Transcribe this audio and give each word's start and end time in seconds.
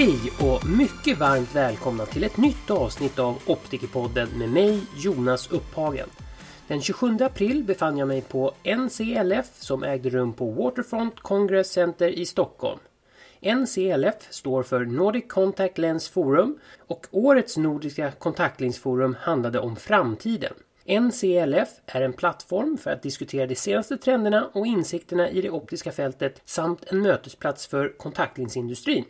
Hej 0.00 0.32
och 0.40 0.68
mycket 0.68 1.18
varmt 1.18 1.54
välkomna 1.54 2.06
till 2.06 2.24
ett 2.24 2.36
nytt 2.36 2.70
avsnitt 2.70 3.18
av 3.18 3.38
Optikerpodden 3.46 4.28
med 4.38 4.48
mig 4.48 4.82
Jonas 4.96 5.50
Upphagen. 5.50 6.08
Den 6.68 6.80
27 6.80 7.16
april 7.20 7.64
befann 7.64 7.98
jag 7.98 8.08
mig 8.08 8.22
på 8.22 8.54
NCLF 8.64 9.46
som 9.54 9.82
ägde 9.84 10.10
rum 10.10 10.32
på 10.32 10.50
Waterfront 10.50 11.20
Congress 11.20 11.72
Center 11.72 12.08
i 12.08 12.26
Stockholm. 12.26 12.78
NCLF 13.40 14.14
står 14.30 14.62
för 14.62 14.84
Nordic 14.84 15.24
Contact 15.28 15.78
Lens 15.78 16.08
Forum 16.08 16.58
och 16.86 17.06
årets 17.10 17.56
Nordiska 17.56 18.10
kontaktlinsforum 18.10 19.16
handlade 19.20 19.58
om 19.58 19.76
framtiden. 19.76 20.54
NCLF 21.00 21.68
är 21.86 22.00
en 22.00 22.12
plattform 22.12 22.78
för 22.78 22.90
att 22.90 23.02
diskutera 23.02 23.46
de 23.46 23.56
senaste 23.56 23.96
trenderna 23.96 24.50
och 24.52 24.66
insikterna 24.66 25.30
i 25.30 25.42
det 25.42 25.50
optiska 25.50 25.92
fältet 25.92 26.42
samt 26.44 26.84
en 26.86 27.02
mötesplats 27.02 27.66
för 27.66 27.98
kontaktlinsindustrin. 27.98 29.04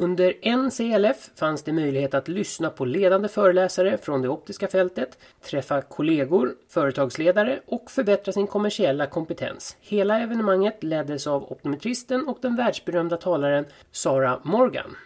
Under 0.00 0.34
NCLF 0.56 1.30
fanns 1.34 1.62
det 1.62 1.72
möjlighet 1.72 2.14
att 2.14 2.28
lyssna 2.28 2.70
på 2.70 2.84
ledande 2.84 3.28
föreläsare 3.28 3.98
från 3.98 4.22
det 4.22 4.28
optiska 4.28 4.68
fältet, 4.68 5.18
träffa 5.42 5.82
kollegor, 5.82 6.54
företagsledare 6.68 7.60
och 7.66 7.90
förbättra 7.90 8.32
sin 8.32 8.46
kommersiella 8.46 9.06
kompetens. 9.06 9.76
Hela 9.80 10.20
evenemanget 10.20 10.82
leddes 10.82 11.26
av 11.26 11.52
optometristen 11.52 12.28
och 12.28 12.38
den 12.42 12.56
världsberömda 12.56 13.16
talaren 13.16 13.64
Sara 13.90 14.40
Morgan. 14.44 14.96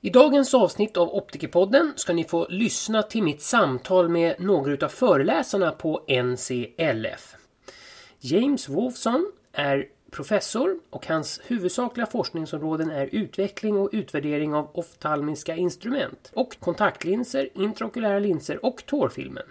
I 0.00 0.10
dagens 0.10 0.54
avsnitt 0.54 0.96
av 0.96 1.08
Optikerpodden 1.14 1.92
ska 1.96 2.12
ni 2.12 2.24
få 2.24 2.46
lyssna 2.48 3.02
till 3.02 3.22
mitt 3.22 3.42
samtal 3.42 4.08
med 4.08 4.34
några 4.38 4.86
av 4.86 4.90
föreläsarna 4.90 5.70
på 5.70 6.04
NCLF. 6.08 7.36
James 8.20 8.68
Wolfson 8.68 9.32
är 9.52 9.86
professor 10.10 10.78
och 10.90 11.06
hans 11.06 11.40
huvudsakliga 11.44 12.06
forskningsområden 12.06 12.90
är 12.90 13.08
utveckling 13.12 13.76
och 13.76 13.90
utvärdering 13.92 14.54
av 14.54 14.70
oftalmiska 14.74 15.56
instrument 15.56 16.30
och 16.34 16.56
kontaktlinser, 16.60 17.48
intraokulära 17.54 18.18
linser 18.18 18.64
och 18.64 18.86
tårfilmen. 18.86 19.44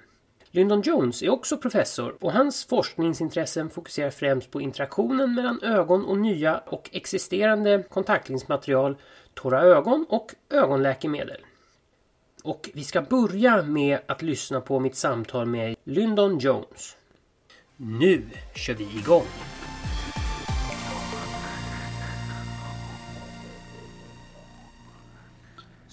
Lyndon 0.51 0.81
Jones 0.81 1.23
är 1.23 1.29
också 1.29 1.57
professor 1.57 2.15
och 2.19 2.31
hans 2.31 2.65
forskningsintressen 2.65 3.69
fokuserar 3.69 4.09
främst 4.09 4.51
på 4.51 4.61
interaktionen 4.61 5.33
mellan 5.33 5.63
ögon 5.63 6.05
och 6.05 6.17
nya 6.17 6.57
och 6.57 6.89
existerande 6.93 7.83
kontaktlinsmaterial, 7.89 8.97
torra 9.33 9.61
ögon 9.61 10.05
och 10.09 10.35
ögonläkemedel. 10.49 11.41
Och 12.43 12.69
vi 12.73 12.83
ska 12.83 13.01
börja 13.01 13.63
med 13.63 13.99
att 14.05 14.21
lyssna 14.21 14.61
på 14.61 14.79
mitt 14.79 14.95
samtal 14.95 15.45
med 15.45 15.75
Lyndon 15.83 16.39
Jones. 16.39 16.97
Nu 17.77 18.23
kör 18.55 18.73
vi 18.73 18.83
igång! 18.99 19.27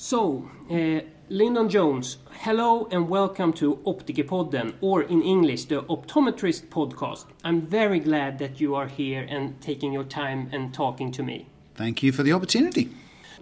So, 0.09 0.49
uh, 0.71 1.01
Lyndon 1.31 1.69
Jones, 1.69 2.19
hello 2.31 2.87
and 2.93 3.09
welcome 3.09 3.53
to 3.55 3.75
Optikerpodden, 3.85 4.75
or 4.81 5.03
in 5.03 5.21
English, 5.21 5.65
the 5.65 5.83
Optometrist 5.83 6.69
Podcast. 6.69 7.25
I'm 7.43 7.63
very 7.63 7.99
glad 7.99 8.39
that 8.39 8.61
you 8.61 8.77
are 8.77 8.87
here 8.87 9.27
and 9.29 9.61
taking 9.61 9.93
your 9.93 10.05
time 10.05 10.49
and 10.53 10.73
talking 10.73 11.11
to 11.11 11.25
me. 11.25 11.49
Thank 11.75 12.05
you 12.05 12.13
for 12.13 12.23
the 12.23 12.33
opportunity. 12.33 12.89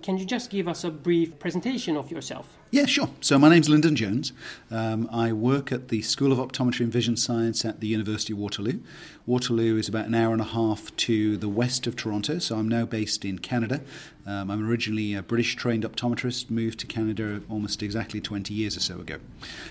Can 0.00 0.16
you 0.16 0.24
just 0.24 0.48
give 0.48 0.66
us 0.66 0.84
a 0.84 0.90
brief 0.90 1.38
presentation 1.38 1.98
of 1.98 2.10
yourself? 2.10 2.56
Yeah, 2.74 2.86
sure. 2.86 3.08
So 3.20 3.38
my 3.38 3.48
name's 3.50 3.68
Lyndon 3.68 3.94
Jones. 3.94 4.32
Um, 4.68 5.08
I 5.12 5.32
work 5.32 5.70
at 5.70 5.90
the 5.90 6.02
School 6.02 6.32
of 6.32 6.38
Optometry 6.38 6.80
and 6.80 6.92
Vision 6.92 7.16
Science 7.16 7.64
at 7.64 7.78
the 7.78 7.86
University 7.86 8.32
of 8.32 8.40
Waterloo. 8.40 8.80
Waterloo 9.26 9.78
is 9.78 9.88
about 9.88 10.06
an 10.06 10.14
hour 10.16 10.32
and 10.32 10.40
a 10.40 10.46
half 10.46 10.94
to 10.96 11.36
the 11.36 11.48
west 11.48 11.86
of 11.86 11.94
Toronto, 11.94 12.40
so 12.40 12.56
I'm 12.56 12.68
now 12.68 12.84
based 12.84 13.24
in 13.24 13.38
Canada. 13.38 13.80
Um, 14.26 14.50
I'm 14.50 14.68
originally 14.68 15.14
a 15.14 15.22
British 15.22 15.54
trained 15.54 15.84
optometrist, 15.84 16.50
moved 16.50 16.80
to 16.80 16.86
Canada 16.88 17.42
almost 17.48 17.80
exactly 17.80 18.20
20 18.20 18.52
years 18.52 18.76
or 18.76 18.80
so 18.80 18.98
ago. 18.98 19.18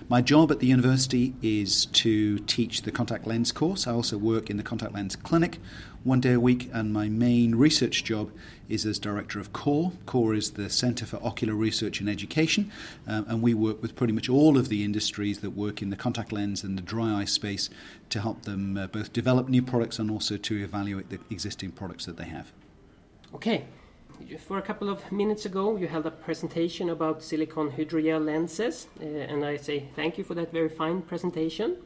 My 0.08 0.22
job 0.22 0.50
at 0.50 0.60
the 0.60 0.68
university 0.68 1.34
is 1.42 1.88
to 1.88 2.40
teach 2.40 2.84
the 2.84 2.92
contact 2.92 3.28
lens 3.28 3.52
course. 3.52 3.86
I 3.86 3.92
also 3.92 4.18
work 4.18 4.50
in 4.50 4.56
the 4.56 4.64
contact 4.64 4.94
lens 4.94 5.18
clinic 5.18 5.60
one 6.06 6.22
day 6.22 6.34
a 6.34 6.40
week, 6.40 6.70
and 6.72 6.94
my 6.94 7.10
main 7.10 7.56
research 7.56 8.06
job 8.06 8.32
is 8.74 8.86
as 8.86 8.98
director 8.98 9.40
of 9.40 9.54
CORE. 9.54 9.92
CORE 10.08 10.34
is 10.34 10.52
the 10.52 10.70
Centre 10.70 11.06
for 11.06 11.18
Ocular 11.24 11.54
Research 11.54 12.00
and 12.00 12.10
Education, 12.10 12.72
um, 13.08 13.26
and 13.30 13.42
we 13.42 13.54
work 13.54 13.82
with 13.82 13.96
pretty 13.96 14.14
much 14.14 14.28
all 14.30 14.58
of 14.58 14.70
the 14.70 14.84
industries 14.84 15.40
that 15.42 15.52
work 15.52 15.82
in 15.82 15.92
the 15.92 15.96
contact 15.96 16.32
lens 16.32 16.64
and 16.64 16.78
the 16.78 16.82
dry 16.82 17.22
eye 17.22 17.26
space 17.26 17.70
to 18.10 18.20
help 18.20 18.42
them 18.44 18.76
uh, 18.76 18.88
both 18.88 19.14
develop 19.14 19.48
new 19.48 19.62
products 19.62 20.00
and 20.00 20.10
also 20.10 20.38
to 20.38 20.64
evaluate 20.64 21.10
the 21.10 21.20
existing 21.30 21.72
products 21.72 22.06
that 22.06 22.18
they 22.18 22.26
have. 22.26 22.52
Okay. 23.36 23.66
For 24.48 24.58
a 24.58 24.62
couple 24.62 24.90
of 24.90 25.12
minutes 25.12 25.46
ago, 25.46 25.76
you 25.76 25.88
held 25.88 26.06
a 26.06 26.12
presentation 26.12 26.90
about 26.90 27.22
silicone 27.22 27.72
hydrogel 27.72 28.26
lenses, 28.26 28.88
uh, 29.02 29.06
and 29.06 29.46
I 29.46 29.58
say 29.58 29.88
thank 29.96 30.18
you 30.18 30.24
for 30.24 30.34
that 30.36 30.52
very 30.52 30.70
fine 30.70 31.02
presentation. 31.02 31.78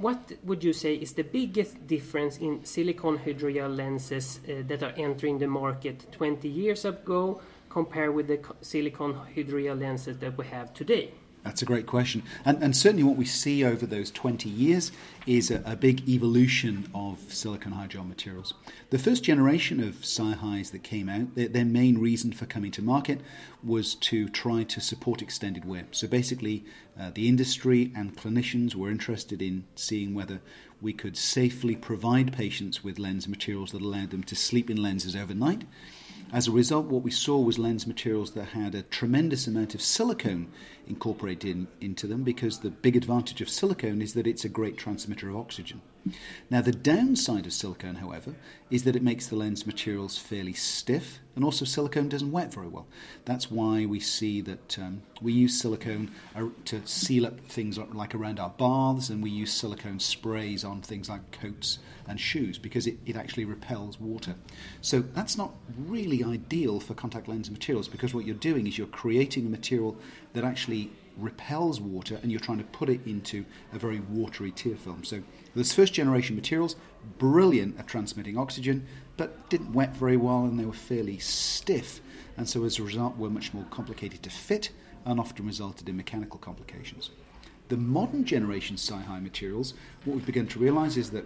What 0.00 0.32
would 0.44 0.64
you 0.64 0.72
say 0.72 0.94
is 0.94 1.12
the 1.12 1.24
biggest 1.24 1.86
difference 1.86 2.38
in 2.38 2.64
silicone 2.64 3.18
hydrogel 3.18 3.76
lenses 3.76 4.40
uh, 4.48 4.62
that 4.66 4.82
are 4.82 4.94
entering 4.96 5.36
the 5.36 5.46
market 5.46 6.10
20 6.12 6.48
years 6.48 6.86
ago 6.86 7.42
compared 7.68 8.14
with 8.14 8.28
the 8.28 8.40
silicone 8.62 9.20
hydrogel 9.36 9.78
lenses 9.78 10.16
that 10.20 10.38
we 10.38 10.46
have 10.46 10.72
today? 10.72 11.12
That's 11.42 11.62
a 11.62 11.66
great 11.66 11.86
question. 11.86 12.22
And, 12.44 12.62
and 12.62 12.76
certainly 12.76 13.02
what 13.02 13.16
we 13.16 13.24
see 13.24 13.64
over 13.64 13.86
those 13.86 14.10
20 14.10 14.48
years 14.48 14.92
is 15.26 15.50
a, 15.50 15.62
a 15.64 15.74
big 15.74 16.06
evolution 16.06 16.90
of 16.94 17.18
silicone 17.32 17.72
hydrogel 17.72 18.06
materials. 18.06 18.52
The 18.90 18.98
first 18.98 19.24
generation 19.24 19.82
of 19.82 19.96
SiHys 19.96 20.70
that 20.72 20.82
came 20.82 21.08
out, 21.08 21.34
their, 21.36 21.48
their, 21.48 21.64
main 21.64 21.98
reason 21.98 22.32
for 22.32 22.44
coming 22.44 22.70
to 22.72 22.82
market 22.82 23.20
was 23.62 23.94
to 23.94 24.28
try 24.28 24.64
to 24.64 24.80
support 24.80 25.22
extended 25.22 25.64
wear. 25.64 25.86
So 25.92 26.06
basically, 26.06 26.64
uh, 26.98 27.10
the 27.14 27.28
industry 27.28 27.90
and 27.96 28.16
clinicians 28.16 28.74
were 28.74 28.90
interested 28.90 29.40
in 29.40 29.64
seeing 29.76 30.14
whether 30.14 30.40
we 30.82 30.92
could 30.92 31.16
safely 31.16 31.76
provide 31.76 32.32
patients 32.32 32.84
with 32.84 32.98
lens 32.98 33.28
materials 33.28 33.72
that 33.72 33.82
allowed 33.82 34.10
them 34.10 34.24
to 34.24 34.34
sleep 34.34 34.68
in 34.68 34.82
lenses 34.82 35.16
overnight 35.16 35.64
as 36.32 36.46
a 36.46 36.52
result, 36.52 36.86
what 36.86 37.02
we 37.02 37.10
saw 37.10 37.40
was 37.40 37.58
lens 37.58 37.86
materials 37.86 38.32
that 38.32 38.50
had 38.50 38.74
a 38.74 38.82
tremendous 38.82 39.46
amount 39.46 39.74
of 39.74 39.82
silicone 39.82 40.48
incorporated 40.86 41.50
in, 41.50 41.68
into 41.80 42.06
them 42.06 42.22
because 42.22 42.60
the 42.60 42.70
big 42.70 42.96
advantage 42.96 43.40
of 43.40 43.48
silicone 43.48 44.00
is 44.00 44.14
that 44.14 44.26
it's 44.26 44.44
a 44.44 44.48
great 44.48 44.76
transmitter 44.76 45.28
of 45.28 45.36
oxygen. 45.36 45.80
Now, 46.48 46.62
the 46.62 46.72
downside 46.72 47.46
of 47.46 47.52
silicone, 47.52 47.96
however, 47.96 48.34
is 48.70 48.84
that 48.84 48.96
it 48.96 49.02
makes 49.02 49.26
the 49.26 49.36
lens 49.36 49.66
materials 49.66 50.16
fairly 50.16 50.52
stiff, 50.52 51.20
and 51.36 51.44
also 51.44 51.64
silicone 51.64 52.08
doesn't 52.08 52.32
wet 52.32 52.52
very 52.52 52.68
well. 52.68 52.86
That's 53.24 53.50
why 53.50 53.86
we 53.86 54.00
see 54.00 54.40
that 54.42 54.78
um, 54.78 55.02
we 55.20 55.32
use 55.32 55.60
silicone 55.60 56.10
uh, 56.34 56.46
to 56.66 56.86
seal 56.86 57.26
up 57.26 57.40
things 57.40 57.78
like 57.78 58.14
around 58.14 58.40
our 58.40 58.50
baths, 58.50 59.10
and 59.10 59.22
we 59.22 59.30
use 59.30 59.52
silicone 59.52 60.00
sprays 60.00 60.64
on 60.64 60.80
things 60.80 61.08
like 61.08 61.30
coats 61.32 61.78
and 62.06 62.18
shoes 62.18 62.58
because 62.58 62.86
it, 62.86 62.98
it 63.06 63.16
actually 63.16 63.44
repels 63.44 64.00
water. 64.00 64.34
So 64.80 65.00
that's 65.00 65.36
not 65.36 65.54
really 65.76 66.24
ideal 66.24 66.80
for 66.80 66.94
contact 66.94 67.28
lens 67.28 67.50
materials 67.50 67.88
because 67.88 68.14
what 68.14 68.24
you're 68.24 68.34
doing 68.36 68.66
is 68.66 68.78
you're 68.78 68.86
creating 68.86 69.46
a 69.46 69.50
material 69.50 69.96
that 70.32 70.44
actually 70.44 70.90
repels 71.20 71.80
water 71.80 72.18
and 72.22 72.30
you're 72.30 72.40
trying 72.40 72.58
to 72.58 72.64
put 72.64 72.88
it 72.88 73.00
into 73.06 73.44
a 73.72 73.78
very 73.78 74.00
watery 74.00 74.50
tear 74.50 74.76
film. 74.76 75.04
So 75.04 75.22
this 75.54 75.72
first 75.72 75.92
generation 75.92 76.36
materials, 76.36 76.76
brilliant 77.18 77.78
at 77.78 77.86
transmitting 77.86 78.36
oxygen, 78.36 78.86
but 79.16 79.48
didn't 79.50 79.72
wet 79.72 79.96
very 79.96 80.16
well 80.16 80.44
and 80.44 80.58
they 80.58 80.64
were 80.64 80.72
fairly 80.72 81.18
stiff. 81.18 82.00
And 82.36 82.48
so 82.48 82.64
as 82.64 82.78
a 82.78 82.82
result 82.82 83.16
were 83.16 83.30
much 83.30 83.52
more 83.52 83.64
complicated 83.70 84.22
to 84.22 84.30
fit 84.30 84.70
and 85.04 85.18
often 85.18 85.46
resulted 85.46 85.88
in 85.88 85.96
mechanical 85.96 86.38
complications. 86.38 87.10
The 87.68 87.76
modern 87.76 88.24
generation 88.24 88.76
SiHy 88.76 89.22
materials, 89.22 89.74
what 90.04 90.16
we've 90.16 90.26
begun 90.26 90.46
to 90.48 90.58
realize 90.58 90.96
is 90.96 91.10
that 91.10 91.24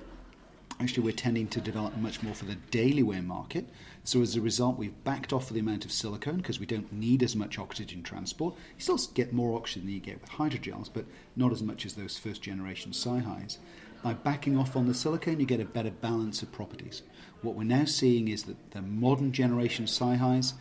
actually 0.81 1.05
we're 1.05 1.12
tending 1.12 1.49
to 1.49 1.61
develop 1.61 1.96
much 1.96 2.23
more 2.23 2.35
for 2.35 2.44
the 2.44 2.56
daily 2.70 3.02
wear 3.02 3.23
market. 3.23 3.69
So 4.06 4.21
as 4.21 4.37
a 4.37 4.41
result, 4.43 4.77
we've 4.77 5.03
backed 5.03 5.33
off 5.33 5.49
the 5.49 5.61
amount 5.61 5.87
of 5.87 5.91
silicone 5.91 6.37
because 6.37 6.61
we 6.61 6.67
don't 6.67 6.93
need 6.93 7.23
as 7.23 7.35
much 7.35 7.59
oxygen 7.59 8.03
transport. 8.03 8.55
You 8.77 8.83
still 8.83 9.01
get 9.15 9.33
more 9.33 9.56
oxygen 9.56 9.87
than 9.87 9.95
you 9.95 10.01
get 10.01 10.21
with 10.21 10.31
hydrogels, 10.31 10.91
but 10.93 11.06
not 11.37 11.53
as 11.53 11.62
much 11.62 11.87
as 11.87 11.95
those 11.95 12.19
first 12.19 12.43
generation 12.43 12.93
SiHys. 12.93 13.56
By 14.03 14.12
backing 14.12 14.59
off 14.59 14.77
on 14.77 14.87
the 14.87 14.93
silicone, 14.93 15.41
you 15.41 15.47
get 15.47 15.61
a 15.61 15.65
better 15.65 15.91
balance 15.91 16.43
of 16.43 16.53
properties. 16.53 17.01
What 17.41 17.55
we're 17.55 17.65
now 17.65 17.87
seeing 17.87 18.29
is 18.29 18.43
that 18.43 18.73
the 18.73 18.83
modern 18.83 19.33
generation 19.33 19.87
SiHys 19.87 20.53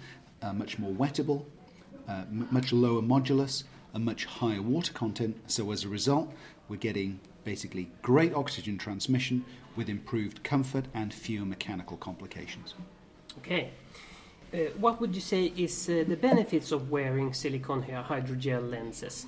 are 0.42 0.54
much 0.54 0.80
more 0.80 0.94
wettable, 0.94 1.44
uh, 2.08 2.24
m- 2.30 2.48
much 2.50 2.72
lower 2.72 3.02
modulus, 3.02 3.66
a 3.94 4.00
much 4.00 4.24
higher 4.24 4.62
water 4.62 4.94
content. 4.94 5.36
So 5.48 5.70
as 5.74 5.84
a 5.84 5.90
result, 5.90 6.34
we're 6.70 6.78
getting 6.78 7.20
basically 7.44 7.92
great 8.02 8.34
oxygen 8.34 8.78
transmission 8.78 9.44
with 9.76 9.90
improved 9.90 10.46
comfort 10.46 10.86
and 10.94 11.14
fewer 11.14 11.46
mechanical 11.46 11.98
complications. 11.98 12.74
Okay. 13.40 13.72
Uh, 14.54 14.58
what 14.78 15.02
would 15.02 15.16
you 15.16 15.22
say 15.22 15.46
is 15.58 15.90
uh, 15.90 16.04
the 16.08 16.16
benefits 16.16 16.72
of 16.72 16.92
wearing 16.92 17.34
silicone 17.34 17.84
hydrogel 17.84 18.70
lenses? 18.70 19.26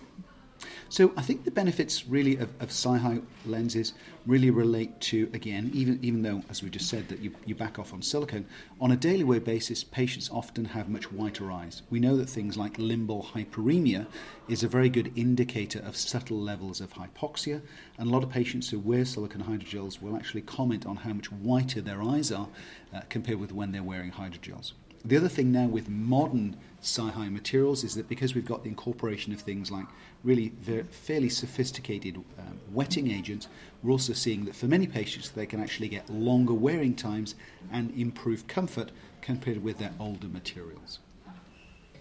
So 0.87 1.11
I 1.17 1.23
think 1.23 1.43
the 1.43 1.51
benefits 1.51 2.07
really 2.07 2.37
of, 2.37 2.49
of 2.61 2.69
SiHy 2.69 3.21
lenses 3.45 3.93
really 4.25 4.49
relate 4.49 4.99
to, 5.01 5.29
again, 5.33 5.71
even, 5.73 5.99
even 6.01 6.21
though, 6.21 6.43
as 6.49 6.63
we 6.63 6.69
just 6.69 6.89
said, 6.89 7.09
that 7.09 7.19
you, 7.19 7.31
you 7.45 7.55
back 7.55 7.79
off 7.79 7.93
on 7.93 8.01
silicone, 8.01 8.45
on 8.79 8.91
a 8.91 8.95
daily 8.95 9.23
wear 9.23 9.39
basis, 9.39 9.83
patients 9.83 10.29
often 10.31 10.65
have 10.65 10.87
much 10.87 11.11
whiter 11.11 11.51
eyes. 11.51 11.81
We 11.89 11.99
know 11.99 12.15
that 12.17 12.29
things 12.29 12.55
like 12.55 12.77
limbal 12.77 13.25
hyperemia 13.25 14.05
is 14.47 14.63
a 14.63 14.67
very 14.67 14.89
good 14.89 15.11
indicator 15.15 15.79
of 15.79 15.97
subtle 15.97 16.39
levels 16.39 16.81
of 16.81 16.93
hypoxia, 16.93 17.61
and 17.97 18.07
a 18.07 18.11
lot 18.11 18.23
of 18.23 18.29
patients 18.29 18.69
who 18.69 18.79
wear 18.79 19.05
silicone 19.05 19.43
hydrogels 19.43 20.01
will 20.01 20.15
actually 20.15 20.41
comment 20.41 20.85
on 20.85 20.97
how 20.97 21.13
much 21.13 21.31
whiter 21.31 21.81
their 21.81 22.01
eyes 22.01 22.31
are 22.31 22.47
uh, 22.93 23.01
compared 23.09 23.39
with 23.39 23.51
when 23.51 23.71
they're 23.71 23.83
wearing 23.83 24.11
hydrogels. 24.11 24.73
The 25.05 25.17
other 25.17 25.29
thing 25.29 25.51
now 25.51 25.67
with 25.67 25.87
modern 25.87 26.57
SiHy 26.81 27.31
materials 27.31 27.83
is 27.83 27.93
that 27.93 28.09
because 28.09 28.33
we've 28.33 28.43
got 28.45 28.63
the 28.63 28.69
incorporation 28.69 29.33
of 29.33 29.39
things 29.39 29.69
like 29.69 29.85
really 30.23 30.51
fairly 30.89 31.29
sophisticated 31.29 32.17
um, 32.39 32.59
wetting 32.71 33.11
agents, 33.11 33.47
we're 33.83 33.91
also 33.91 34.13
seeing 34.13 34.45
that 34.45 34.55
for 34.55 34.65
many 34.65 34.87
patients 34.87 35.29
they 35.29 35.45
can 35.45 35.61
actually 35.61 35.89
get 35.89 36.09
longer 36.09 36.55
wearing 36.55 36.95
times 36.95 37.35
and 37.71 37.91
improve 37.95 38.47
comfort 38.47 38.91
compared 39.21 39.63
with 39.63 39.77
their 39.77 39.93
older 39.99 40.27
materials. 40.27 40.97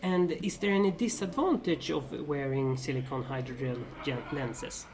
And 0.02 0.32
is 0.32 0.56
there 0.56 0.72
any 0.72 0.90
disadvantage 0.90 1.90
of 1.90 2.26
wearing 2.26 2.74
silicone 2.78 3.24
hydrogel 3.24 3.82
lenses? 4.32 4.86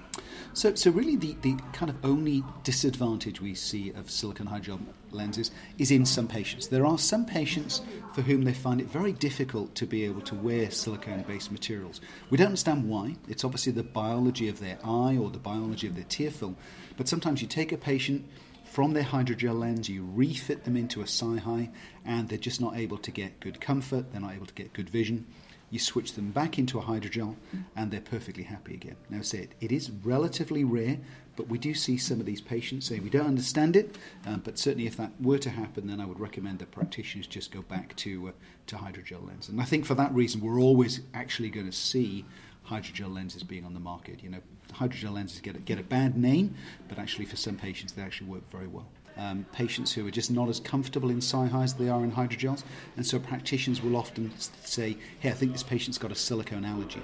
So, 0.53 0.75
so 0.75 0.91
really, 0.91 1.17
the, 1.17 1.37
the 1.43 1.57
kind 1.73 1.91
of 1.91 1.97
only 2.05 2.43
disadvantage 2.65 3.41
we 3.41 3.55
see 3.55 3.91
of 3.91 4.11
silicone 4.11 4.49
hydrogel 4.49 4.81
lenses 5.13 5.53
is 5.79 5.91
in 5.91 6.05
some 6.05 6.27
patients. 6.27 6.67
There 6.67 6.85
are 6.85 6.99
some 6.99 7.25
patients 7.25 7.83
for 8.15 8.23
whom 8.23 8.43
they 8.43 8.53
find 8.53 8.81
it 8.81 8.89
very 8.89 9.13
difficult 9.13 9.75
to 9.77 9.87
be 9.87 10.05
able 10.05 10.23
to 10.23 10.35
wear 10.35 10.71
silicone-based 10.71 11.53
materials. 11.53 12.01
We 12.31 12.37
don't 12.37 12.49
understand 12.49 12.89
why. 12.89 13.17
It's 13.29 13.45
obviously 13.45 13.73
the 13.73 13.85
biology 13.85 14.49
of 14.49 14.59
their 14.59 14.79
eye 14.85 15.17
or 15.17 15.31
the 15.31 15.39
biology 15.39 15.87
of 15.87 15.95
their 15.95 16.05
tear 16.05 16.31
film. 16.31 16.57
But 16.97 17.09
sometimes 17.09 17.41
you 17.41 17.49
take 17.49 17.71
a 17.71 17.77
patient 17.77 18.27
from 18.65 18.93
their 18.93 19.05
hydrogel 19.05 19.59
lens, 19.59 19.89
you 19.89 20.05
refit 20.15 20.65
them 20.65 20.77
into 20.77 21.01
a 21.01 21.05
SiHy, 21.05 21.71
and 22.05 22.29
they're 22.29 22.39
just 22.39 22.61
not 22.61 22.77
able 22.77 22.99
to 22.99 23.11
get 23.11 23.41
good 23.41 23.61
comfort. 23.61 24.13
They're 24.13 24.21
not 24.21 24.35
able 24.35 24.47
to 24.47 24.55
get 24.55 24.73
good 24.73 24.91
vision 24.91 25.27
you 25.71 25.79
switch 25.79 26.15
them 26.15 26.31
back 26.31 26.59
into 26.59 26.79
a 26.79 26.83
hydrogel, 26.83 27.37
and 27.77 27.91
they're 27.91 28.01
perfectly 28.01 28.43
happy 28.43 28.75
again. 28.75 28.97
Now, 29.09 29.23
say 29.23 29.39
it, 29.39 29.55
it 29.61 29.73
is 29.73 29.91
relatively 30.03 30.65
rare, 30.65 30.99
but 31.37 31.49
we 31.49 31.59
do 31.59 31.75
see 31.75 31.97
some 31.97 32.21
of 32.21 32.27
these 32.27 32.41
patients 32.41 32.87
say 32.87 32.99
we 32.99 33.09
don't 33.09 33.27
understand 33.27 33.77
it, 33.77 33.97
um, 34.27 34.43
but 34.45 34.59
certainly 34.59 34.87
if 34.87 34.97
that 34.97 35.13
were 35.21 35.39
to 35.39 35.51
happen, 35.51 35.87
then 35.87 36.01
I 36.01 36.07
would 36.07 36.21
recommend 36.21 36.59
that 36.59 36.73
practitioners 36.73 37.27
just 37.27 37.53
go 37.53 37.63
back 37.63 37.95
to 37.97 38.29
uh, 38.29 38.33
to 38.67 38.77
hydrogel 38.77 39.27
lens. 39.27 39.49
And 39.49 39.61
I 39.61 39.65
think 39.65 39.87
for 39.87 39.95
that 39.95 40.13
reason, 40.13 40.41
we're 40.41 40.61
always 40.61 41.01
actually 41.15 41.51
going 41.51 41.67
to 41.67 41.73
see 41.73 42.25
hydrogel 42.69 43.15
lenses 43.15 43.43
being 43.43 43.65
on 43.65 43.75
the 43.75 43.81
market. 43.81 44.23
You 44.23 44.31
know, 44.31 44.41
hydrogel 44.73 45.13
lenses 45.13 45.41
get 45.41 45.57
a, 45.57 45.61
get 45.61 45.79
a 45.79 45.83
bad 45.83 46.17
name, 46.17 46.55
but 46.89 46.99
actually 46.99 47.25
for 47.25 47.37
some 47.37 47.57
patients, 47.57 47.93
they 47.93 48.03
actually 48.03 48.29
work 48.29 48.49
very 48.51 48.67
well 48.67 48.89
um, 49.21 49.45
patients 49.53 49.93
who 49.93 50.07
are 50.07 50.11
just 50.11 50.31
not 50.31 50.49
as 50.49 50.59
comfortable 50.61 51.11
in 51.11 51.19
SiHy 51.19 51.63
as 51.63 51.75
they 51.75 51.89
are 51.89 52.03
in 52.03 52.13
hydrogels. 52.13 52.65
And 52.97 53.07
so 53.07 53.19
practitioners 53.19 53.83
will 53.83 53.97
often 53.97 54.33
say, 54.65 54.97
hey, 55.21 55.29
I 55.29 55.33
think 55.33 55.53
this 55.53 55.63
patient's 55.63 55.99
got 55.99 56.11
a 56.11 56.15
silicone 56.15 56.65
allergy. 56.65 57.03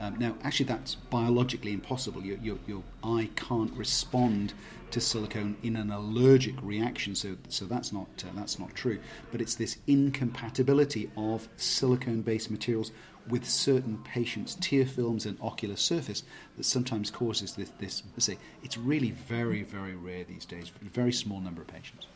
Um, 0.00 0.16
now, 0.18 0.34
actually, 0.44 0.66
that's 0.66 0.94
biologically 0.94 1.72
impossible. 1.72 2.22
Your, 2.22 2.38
your, 2.38 2.58
your, 2.66 2.82
eye 3.02 3.28
can't 3.34 3.72
respond 3.74 4.54
to 4.92 5.00
silicone 5.00 5.56
in 5.62 5.76
an 5.76 5.90
allergic 5.90 6.54
reaction, 6.62 7.14
so, 7.14 7.36
so 7.48 7.64
that's, 7.64 7.92
not, 7.92 8.06
uh, 8.24 8.28
that's 8.34 8.58
not 8.58 8.74
true. 8.74 9.00
But 9.32 9.40
it's 9.40 9.56
this 9.56 9.78
incompatibility 9.88 11.10
of 11.16 11.48
silicone 11.56 12.22
based 12.22 12.50
materials 12.50 12.92
with 13.28 13.48
certain 13.48 13.98
patients' 13.98 14.56
tear 14.60 14.86
films 14.86 15.26
and 15.26 15.38
ocular 15.40 15.76
surface 15.76 16.22
that 16.56 16.64
sometimes 16.64 17.10
causes 17.10 17.54
this. 17.54 17.70
this 17.78 18.02
say, 18.18 18.38
it's 18.62 18.78
really 18.78 19.10
very, 19.10 19.62
very 19.62 19.94
rare 19.94 20.24
these 20.24 20.44
days, 20.44 20.72
a 20.80 20.84
very 20.88 21.12
small 21.12 21.40
number 21.40 21.62
of 21.62 21.68
patients. 21.68 22.06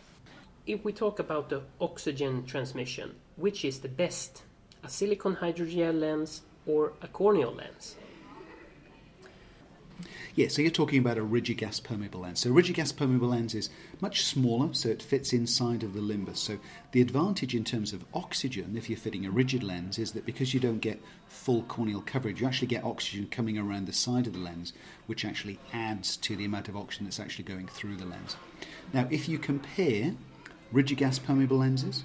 If 0.66 0.84
we 0.84 0.92
talk 0.92 1.18
about 1.18 1.48
the 1.48 1.62
oxygen 1.80 2.44
transmission, 2.46 3.14
which 3.36 3.64
is 3.64 3.80
the 3.80 3.88
best, 3.88 4.42
a 4.84 4.88
silicone 4.88 5.36
hydrogel 5.36 5.98
lens 5.98 6.42
or 6.66 6.92
a 7.02 7.08
corneal 7.08 7.52
lens? 7.52 7.96
Yeah, 10.34 10.48
so 10.48 10.62
you're 10.62 10.70
talking 10.70 10.98
about 10.98 11.18
a 11.18 11.22
rigid 11.22 11.58
gas 11.58 11.80
permeable 11.80 12.20
lens. 12.20 12.40
So, 12.40 12.50
rigid 12.50 12.76
gas 12.76 12.92
permeable 12.92 13.28
lens 13.28 13.54
is 13.54 13.70
much 14.00 14.22
smaller, 14.24 14.72
so 14.72 14.88
it 14.88 15.02
fits 15.02 15.32
inside 15.32 15.82
of 15.82 15.94
the 15.94 16.00
limbus. 16.00 16.38
So, 16.38 16.58
the 16.92 17.00
advantage 17.00 17.54
in 17.54 17.64
terms 17.64 17.92
of 17.92 18.04
oxygen, 18.14 18.76
if 18.76 18.88
you're 18.88 18.98
fitting 18.98 19.26
a 19.26 19.30
rigid 19.30 19.62
lens, 19.62 19.98
is 19.98 20.12
that 20.12 20.26
because 20.26 20.54
you 20.54 20.60
don't 20.60 20.78
get 20.78 21.00
full 21.28 21.62
corneal 21.64 22.02
coverage, 22.02 22.40
you 22.40 22.46
actually 22.46 22.68
get 22.68 22.84
oxygen 22.84 23.28
coming 23.30 23.58
around 23.58 23.86
the 23.86 23.92
side 23.92 24.26
of 24.26 24.32
the 24.32 24.38
lens, 24.38 24.72
which 25.06 25.24
actually 25.24 25.58
adds 25.72 26.16
to 26.18 26.36
the 26.36 26.44
amount 26.44 26.68
of 26.68 26.76
oxygen 26.76 27.06
that's 27.06 27.20
actually 27.20 27.44
going 27.44 27.68
through 27.68 27.96
the 27.96 28.06
lens. 28.06 28.36
Now, 28.92 29.08
if 29.10 29.28
you 29.28 29.38
compare 29.38 30.14
rigid 30.72 30.98
gas 30.98 31.18
permeable 31.18 31.58
lenses 31.58 32.04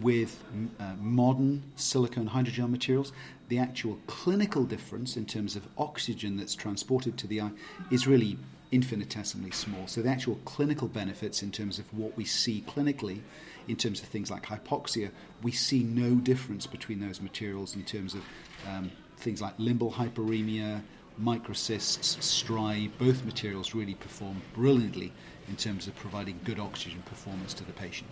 with 0.00 0.42
uh, 0.78 0.94
modern 1.00 1.62
silicone 1.76 2.28
hydrogel 2.28 2.70
materials, 2.70 3.12
the 3.48 3.58
actual 3.58 3.98
clinical 4.06 4.64
difference 4.64 5.16
in 5.16 5.24
terms 5.24 5.56
of 5.56 5.66
oxygen 5.78 6.36
that's 6.36 6.54
transported 6.54 7.16
to 7.18 7.26
the 7.26 7.40
eye 7.40 7.50
is 7.90 8.06
really 8.06 8.38
infinitesimally 8.72 9.52
small. 9.52 9.86
So 9.86 10.02
the 10.02 10.10
actual 10.10 10.36
clinical 10.44 10.88
benefits 10.88 11.42
in 11.42 11.52
terms 11.52 11.78
of 11.78 11.92
what 11.94 12.16
we 12.16 12.24
see 12.24 12.64
clinically, 12.66 13.20
in 13.68 13.76
terms 13.76 14.02
of 14.02 14.08
things 14.08 14.30
like 14.30 14.44
hypoxia, 14.44 15.10
we 15.42 15.52
see 15.52 15.82
no 15.82 16.16
difference 16.16 16.66
between 16.66 17.00
those 17.00 17.20
materials 17.20 17.76
in 17.76 17.84
terms 17.84 18.14
of 18.14 18.22
um, 18.68 18.90
things 19.18 19.40
like 19.40 19.56
limbal 19.58 19.92
hyperemia, 19.92 20.82
microcysts, 21.22 22.20
striae. 22.22 22.90
Both 22.98 23.24
materials 23.24 23.74
really 23.74 23.94
perform 23.94 24.42
brilliantly 24.52 25.12
in 25.48 25.56
terms 25.56 25.86
of 25.86 25.94
providing 25.96 26.38
good 26.44 26.58
oxygen 26.58 27.02
performance 27.06 27.54
to 27.54 27.64
the 27.64 27.72
patient. 27.72 28.10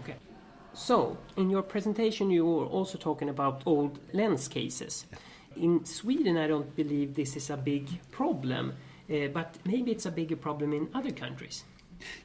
Okay. 0.00 0.16
So, 0.74 1.16
in 1.36 1.50
your 1.50 1.62
presentation, 1.62 2.30
you 2.30 2.44
were 2.44 2.66
also 2.66 2.98
talking 2.98 3.28
about 3.28 3.62
old 3.64 3.98
lens 4.12 4.48
cases. 4.48 5.06
In 5.56 5.84
Sweden, 5.84 6.36
I 6.36 6.48
don't 6.48 6.74
believe 6.74 7.14
this 7.14 7.36
is 7.36 7.48
a 7.48 7.56
big 7.56 7.88
problem, 8.10 8.74
uh, 9.08 9.28
but 9.28 9.56
maybe 9.64 9.92
it's 9.92 10.06
a 10.06 10.10
bigger 10.10 10.36
problem 10.36 10.72
in 10.72 10.88
other 10.92 11.12
countries. 11.12 11.64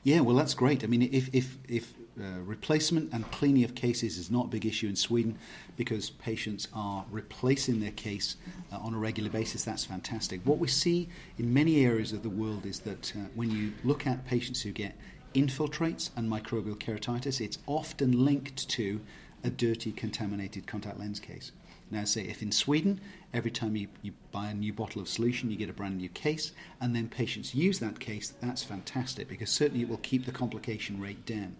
Yeah, 0.04 0.22
well, 0.22 0.36
that's 0.36 0.56
great. 0.56 0.84
I 0.84 0.88
mean, 0.88 1.04
if 1.04 1.30
if 1.34 1.57
if 1.68 1.94
uh, 2.19 2.42
replacement 2.44 3.13
and 3.13 3.30
cleaning 3.31 3.63
of 3.63 3.75
cases 3.75 4.18
is 4.18 4.30
not 4.30 4.46
a 4.46 4.50
big 4.50 4.66
issue 4.66 4.88
in 4.88 4.95
Sweden 4.95 5.38
because 5.78 6.10
patients 6.10 6.68
are 6.74 7.06
replacing 7.12 7.80
their 7.80 7.92
case 7.92 8.35
uh, 8.74 8.78
on 8.78 8.94
a 8.94 8.97
regular 8.97 9.30
basis. 9.30 9.64
That's 9.64 9.85
fantastic. 9.85 10.42
What 10.44 10.57
we 10.57 10.68
see 10.68 11.07
in 11.38 11.54
many 11.54 11.85
areas 11.85 12.12
of 12.12 12.24
the 12.24 12.30
world 12.30 12.66
is 12.66 12.80
that 12.81 13.14
uh, 13.16 13.19
when 13.35 13.52
you 13.52 13.74
look 13.83 14.06
at 14.06 14.26
patients 14.26 14.62
who 14.62 14.71
get 14.71 14.97
infiltrates 15.33 16.09
and 16.16 16.30
microbial 16.30 16.76
keratitis, 16.76 17.42
it's 17.42 17.59
often 17.68 18.26
linked 18.26 18.68
to 18.69 19.02
a 19.44 19.50
dirty, 19.50 19.92
contaminated 19.92 20.68
contact 20.68 21.00
lens 21.00 21.19
case. 21.19 21.52
Now, 21.92 22.04
say 22.04 22.21
if 22.24 22.42
in 22.42 22.52
Sweden, 22.52 23.02
every 23.33 23.50
time 23.52 23.76
you, 23.76 23.88
you 24.02 24.14
buy 24.31 24.50
a 24.50 24.54
new 24.54 24.74
bottle 24.74 25.02
of 25.02 25.07
solution, 25.07 25.50
you 25.50 25.57
get 25.57 25.69
a 25.69 25.74
brand 25.74 25.98
new 25.98 26.09
case, 26.09 26.52
and 26.80 26.95
then 26.95 27.07
patients 27.07 27.56
use 27.56 27.80
that 27.80 28.00
case, 28.00 28.33
that's 28.42 28.64
fantastic 28.64 29.28
because 29.28 29.50
certainly 29.50 29.83
it 29.83 29.90
will 29.90 29.98
keep 29.98 30.26
the 30.26 30.31
complication 30.31 31.02
rate 31.02 31.26
down. 31.26 31.56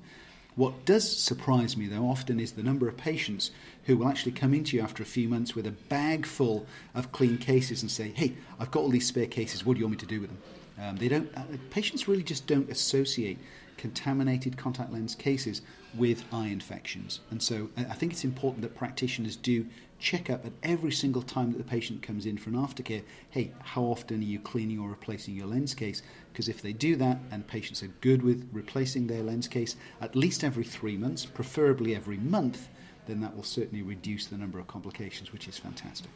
What 0.55 0.85
does 0.85 1.17
surprise 1.17 1.77
me, 1.77 1.88
though, 1.88 2.09
often 2.09 2.39
is 2.39 2.51
the 2.51 2.63
number 2.63 2.88
of 2.88 2.97
patients 2.97 3.51
who 3.85 3.97
will 3.97 4.07
actually 4.07 4.33
come 4.33 4.53
into 4.53 4.75
you 4.75 4.83
after 4.83 5.01
a 5.01 5.05
few 5.05 5.29
months 5.29 5.55
with 5.55 5.65
a 5.65 5.71
bag 5.71 6.25
full 6.25 6.65
of 6.93 7.11
clean 7.11 7.38
cases 7.38 7.81
and 7.81 7.89
say, 7.89 8.09
Hey, 8.09 8.33
I've 8.59 8.71
got 8.71 8.81
all 8.81 8.89
these 8.89 9.07
spare 9.07 9.25
cases, 9.25 9.65
what 9.65 9.75
do 9.75 9.79
you 9.79 9.85
want 9.85 9.97
me 9.97 9.99
to 9.99 10.05
do 10.05 10.21
with 10.21 10.29
them? 10.29 10.39
Um, 10.81 10.95
they 10.95 11.07
don't. 11.07 11.29
Uh, 11.36 11.43
patients 11.69 12.07
really 12.07 12.24
just 12.24 12.48
don't 12.48 12.69
associate 12.69 13.38
contaminated 13.77 14.57
contact 14.57 14.91
lens 14.91 15.15
cases 15.15 15.62
with 15.95 16.24
eye 16.31 16.48
infections, 16.48 17.21
and 17.31 17.41
so 17.41 17.69
uh, 17.77 17.83
I 17.89 17.93
think 17.93 18.12
it's 18.12 18.24
important 18.24 18.62
that 18.62 18.75
practitioners 18.75 19.36
do 19.36 19.65
check 20.00 20.29
up 20.29 20.45
at 20.45 20.53
every 20.63 20.91
single 20.91 21.21
time 21.21 21.51
that 21.51 21.57
the 21.57 21.63
patient 21.63 22.01
comes 22.01 22.25
in 22.25 22.38
for 22.38 22.50
an 22.50 22.55
aftercare. 22.55 23.03
Hey, 23.29 23.51
how 23.59 23.83
often 23.83 24.21
are 24.21 24.24
you 24.24 24.39
cleaning 24.39 24.79
or 24.79 24.89
replacing 24.89 25.36
your 25.36 25.48
lens 25.48 25.74
case? 25.74 26.01
Because 26.31 26.48
if 26.48 26.62
they 26.62 26.71
do 26.71 26.95
that, 26.95 27.19
and 27.31 27.45
patients 27.45 27.83
are 27.83 27.91
good 28.00 28.21
with 28.21 28.48
replacing 28.53 29.07
their 29.07 29.24
lens 29.24 29.48
case 29.48 29.75
at 30.00 30.15
least 30.15 30.43
every 30.43 30.63
three 30.63 30.95
months, 30.95 31.25
preferably 31.25 31.95
every 31.95 32.17
month 32.17 32.69
then 33.09 33.19
that 33.21 33.35
will 33.35 33.43
certainly 33.43 33.81
reduce 33.81 34.27
the 34.27 34.37
number 34.37 34.59
of 34.59 34.67
complications, 34.67 35.33
which 35.33 35.47
is 35.47 35.57
fantastic. 35.57 36.11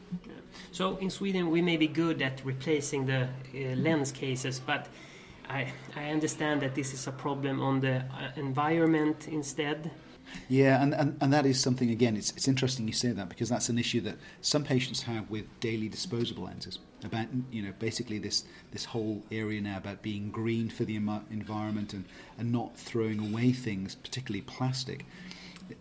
So 0.71 0.97
in 0.97 1.09
Sweden, 1.09 1.50
we 1.50 1.62
may 1.62 1.77
be 1.77 1.88
good 1.88 2.21
at 2.21 2.41
replacing 2.45 3.05
the 3.07 3.21
uh, 3.23 3.75
lens 3.75 4.12
cases, 4.12 4.59
but 4.59 4.88
I, 5.50 5.73
I 5.95 6.12
understand 6.12 6.62
that 6.62 6.75
this 6.75 6.93
is 6.93 7.07
a 7.07 7.12
problem 7.12 7.62
on 7.62 7.79
the 7.79 7.97
uh, 7.97 8.31
environment 8.35 9.27
instead. 9.27 9.91
Yeah, 10.50 10.81
and, 10.81 10.93
and, 10.93 11.17
and 11.21 11.33
that 11.33 11.45
is 11.45 11.59
something, 11.59 11.89
again, 11.89 12.15
it's, 12.15 12.31
it's 12.31 12.47
interesting 12.47 12.88
you 12.88 12.93
say 12.93 13.12
that 13.12 13.29
because 13.29 13.50
that's 13.50 13.69
an 13.69 13.77
issue 13.77 14.01
that 14.01 14.15
some 14.41 14.63
patients 14.63 15.01
have 15.03 15.29
with 15.29 15.45
daily 15.59 15.89
disposable 15.89 16.45
lenses. 16.45 16.79
About, 17.03 17.27
you 17.51 17.62
know, 17.62 17.73
basically 17.79 18.17
this, 18.19 18.45
this 18.71 18.85
whole 18.85 19.21
area 19.31 19.59
now 19.59 19.77
about 19.77 20.01
being 20.01 20.31
green 20.31 20.69
for 20.69 20.85
the 20.85 20.95
environment 20.95 21.93
and, 21.93 22.05
and 22.38 22.51
not 22.51 22.77
throwing 22.77 23.19
away 23.19 23.51
things, 23.51 23.95
particularly 23.95 24.41
plastic 24.43 25.05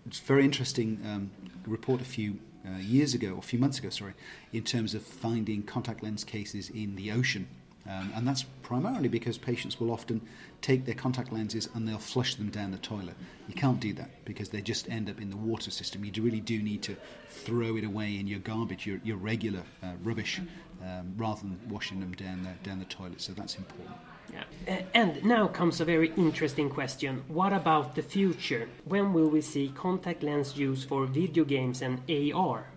it's 0.06 0.20
very 0.20 0.44
interesting 0.44 1.00
um, 1.04 1.30
report 1.66 2.00
a 2.00 2.04
few 2.04 2.38
uh, 2.66 2.78
years 2.78 3.14
ago, 3.14 3.32
or 3.32 3.38
a 3.38 3.42
few 3.42 3.58
months 3.58 3.78
ago, 3.78 3.90
sorry, 3.90 4.14
in 4.52 4.62
terms 4.62 4.94
of 4.94 5.02
finding 5.02 5.62
contact 5.62 6.02
lens 6.02 6.24
cases 6.24 6.70
in 6.70 6.96
the 6.96 7.10
ocean. 7.10 7.48
Um, 7.88 8.12
and 8.14 8.28
that's 8.28 8.44
primarily 8.62 9.08
because 9.08 9.38
patients 9.38 9.80
will 9.80 9.90
often 9.90 10.20
take 10.60 10.84
their 10.84 10.94
contact 10.94 11.32
lenses 11.32 11.68
and 11.74 11.86
they'll 11.86 11.98
flush 11.98 12.36
them 12.36 12.48
down 12.48 12.70
the 12.70 12.78
toilet. 12.78 13.16
You 13.48 13.54
can't 13.54 13.80
do 13.80 13.92
that 13.94 14.24
because 14.24 14.50
they 14.50 14.60
just 14.62 14.88
end 14.88 15.10
up 15.10 15.20
in 15.20 15.30
the 15.30 15.36
water 15.36 15.70
system. 15.70 16.04
You 16.04 16.12
really 16.22 16.40
do 16.40 16.62
need 16.62 16.82
to 16.84 16.96
throw 17.28 17.76
it 17.76 17.84
away 17.84 18.18
in 18.20 18.28
your 18.28 18.38
garbage, 18.38 18.86
your, 18.86 19.00
your 19.02 19.16
regular 19.16 19.62
uh, 19.82 19.94
rubbish, 20.04 20.40
um, 20.80 21.14
rather 21.16 21.40
than 21.40 21.58
washing 21.68 21.98
them 21.98 22.12
down 22.12 22.44
the, 22.44 22.68
down 22.68 22.78
the 22.78 22.84
toilet. 22.84 23.20
So 23.20 23.32
that's 23.32 23.56
important. 23.56 23.96
Yeah. 24.32 24.82
And 24.94 25.24
now 25.24 25.48
comes 25.48 25.80
a 25.80 25.84
very 25.84 26.12
interesting 26.16 26.70
question. 26.70 27.24
What 27.28 27.52
about 27.52 27.94
the 27.94 28.02
future? 28.02 28.68
When 28.84 29.12
will 29.12 29.28
we 29.28 29.40
see 29.40 29.72
contact 29.74 30.22
lens 30.22 30.56
use 30.56 30.84
for 30.84 31.06
video 31.06 31.44
games 31.44 31.82
and 31.82 32.00
AR? 32.08 32.71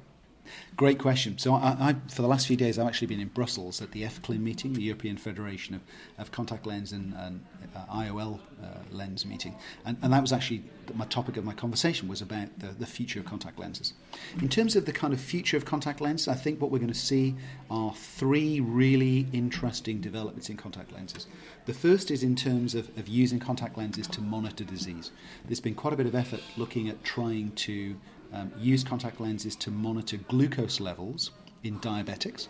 Great 0.75 0.99
question. 0.99 1.37
So, 1.37 1.53
I, 1.53 1.75
I, 1.79 1.95
for 2.09 2.21
the 2.21 2.27
last 2.27 2.47
few 2.47 2.57
days, 2.57 2.77
I've 2.77 2.87
actually 2.87 3.07
been 3.07 3.19
in 3.19 3.29
Brussels 3.29 3.81
at 3.81 3.91
the 3.91 4.03
EFCLIN 4.03 4.39
meeting, 4.39 4.73
the 4.73 4.81
European 4.81 5.17
Federation 5.17 5.75
of, 5.75 5.81
of 6.17 6.31
Contact 6.31 6.65
Lens 6.65 6.91
and, 6.91 7.13
and 7.13 7.43
uh, 7.75 7.85
IOL 7.93 8.39
uh, 8.61 8.67
lens 8.91 9.25
meeting, 9.25 9.55
and, 9.85 9.97
and, 10.01 10.13
that 10.13 10.21
was 10.21 10.31
actually 10.31 10.63
my 10.93 11.05
topic 11.05 11.37
of 11.37 11.43
my 11.43 11.53
conversation 11.53 12.07
was 12.07 12.21
about 12.21 12.47
the, 12.59 12.67
the 12.67 12.85
future 12.85 13.19
of 13.19 13.25
contact 13.25 13.59
lenses. 13.59 13.93
In 14.41 14.49
terms 14.49 14.75
of 14.75 14.85
the 14.85 14.91
kind 14.91 15.13
of 15.13 15.19
future 15.19 15.57
of 15.57 15.65
contact 15.65 16.01
lenses, 16.01 16.27
I 16.27 16.35
think 16.35 16.61
what 16.61 16.71
we're 16.71 16.79
going 16.79 16.87
to 16.87 16.93
see 16.93 17.35
are 17.69 17.93
three 17.93 18.59
really 18.59 19.27
interesting 19.33 19.99
developments 19.99 20.49
in 20.49 20.57
contact 20.57 20.93
lenses. 20.93 21.27
The 21.65 21.73
first 21.73 22.11
is 22.11 22.23
in 22.23 22.35
terms 22.35 22.75
of, 22.75 22.95
of 22.97 23.07
using 23.07 23.39
contact 23.39 23.77
lenses 23.77 24.07
to 24.07 24.21
monitor 24.21 24.63
disease. 24.63 25.11
There's 25.45 25.59
been 25.59 25.75
quite 25.75 25.93
a 25.93 25.97
bit 25.97 26.05
of 26.05 26.15
effort 26.15 26.41
looking 26.57 26.89
at 26.89 27.03
trying 27.03 27.51
to 27.53 27.95
um, 28.33 28.51
use 28.57 28.83
contact 28.83 29.19
lenses 29.19 29.55
to 29.57 29.71
monitor 29.71 30.17
glucose 30.17 30.79
levels 30.79 31.31
in 31.63 31.79
diabetics. 31.79 32.47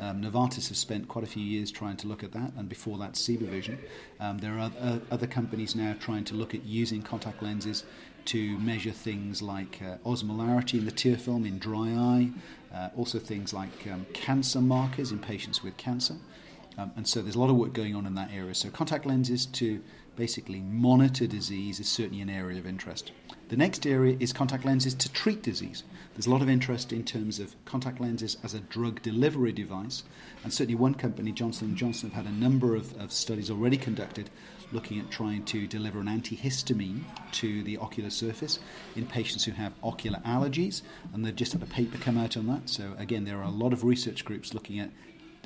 Um, 0.00 0.22
Novartis 0.22 0.68
have 0.68 0.78
spent 0.78 1.08
quite 1.08 1.24
a 1.24 1.26
few 1.26 1.42
years 1.42 1.70
trying 1.70 1.96
to 1.98 2.08
look 2.08 2.24
at 2.24 2.32
that, 2.32 2.52
and 2.56 2.68
before 2.68 2.96
that, 2.98 3.12
CibaVision. 3.12 3.76
Um, 4.18 4.38
there 4.38 4.58
are 4.58 4.70
other, 5.10 5.26
companies 5.26 5.76
now 5.76 5.94
trying 6.00 6.24
to 6.24 6.34
look 6.34 6.54
at 6.54 6.64
using 6.64 7.02
contact 7.02 7.42
lenses 7.42 7.84
to 8.26 8.58
measure 8.58 8.92
things 8.92 9.42
like 9.42 9.80
uh, 9.82 9.96
osmolarity 10.08 10.78
in 10.78 10.86
the 10.86 10.90
tear 10.90 11.18
film 11.18 11.44
in 11.44 11.58
dry 11.58 11.90
eye, 11.90 12.30
uh, 12.74 12.88
also 12.96 13.18
things 13.18 13.52
like 13.52 13.86
um, 13.92 14.06
cancer 14.14 14.60
markers 14.60 15.12
in 15.12 15.18
patients 15.18 15.62
with 15.62 15.76
cancer. 15.76 16.14
Um, 16.78 16.92
and 16.96 17.06
so 17.06 17.20
there's 17.20 17.34
a 17.34 17.40
lot 17.40 17.50
of 17.50 17.56
work 17.56 17.72
going 17.72 17.94
on 17.94 18.06
in 18.06 18.14
that 18.14 18.30
area. 18.32 18.54
So 18.54 18.70
contact 18.70 19.06
lenses 19.06 19.46
to 19.46 19.82
basically 20.16 20.60
monitor 20.60 21.26
disease 21.26 21.80
is 21.80 21.88
certainly 21.88 22.20
an 22.20 22.30
area 22.30 22.58
of 22.58 22.66
interest. 22.66 23.12
The 23.48 23.56
next 23.56 23.86
area 23.86 24.16
is 24.20 24.32
contact 24.32 24.64
lenses 24.64 24.94
to 24.94 25.12
treat 25.12 25.42
disease. 25.42 25.82
There's 26.14 26.26
a 26.26 26.30
lot 26.30 26.42
of 26.42 26.48
interest 26.48 26.92
in 26.92 27.04
terms 27.04 27.40
of 27.40 27.56
contact 27.64 28.00
lenses 28.00 28.36
as 28.44 28.54
a 28.54 28.60
drug 28.60 29.02
delivery 29.02 29.52
device, 29.52 30.02
and 30.44 30.52
certainly 30.52 30.74
one 30.74 30.94
company, 30.94 31.32
Johnson 31.32 31.74
& 31.74 31.76
Johnson, 31.76 32.10
have 32.10 32.26
had 32.26 32.32
a 32.32 32.36
number 32.36 32.76
of, 32.76 32.96
of 33.00 33.12
studies 33.12 33.50
already 33.50 33.76
conducted 33.76 34.30
looking 34.72 35.00
at 35.00 35.10
trying 35.10 35.44
to 35.44 35.66
deliver 35.66 35.98
an 36.00 36.06
antihistamine 36.06 37.02
to 37.32 37.62
the 37.64 37.76
ocular 37.78 38.10
surface 38.10 38.60
in 38.94 39.06
patients 39.06 39.44
who 39.44 39.52
have 39.52 39.72
ocular 39.82 40.20
allergies, 40.20 40.82
and 41.12 41.24
they've 41.24 41.34
just 41.34 41.52
had 41.52 41.62
a 41.62 41.66
paper 41.66 41.98
come 41.98 42.16
out 42.16 42.36
on 42.36 42.46
that. 42.46 42.68
So 42.68 42.94
again, 42.98 43.24
there 43.24 43.38
are 43.38 43.44
a 43.44 43.50
lot 43.50 43.72
of 43.72 43.84
research 43.84 44.24
groups 44.24 44.54
looking 44.54 44.78
at 44.78 44.90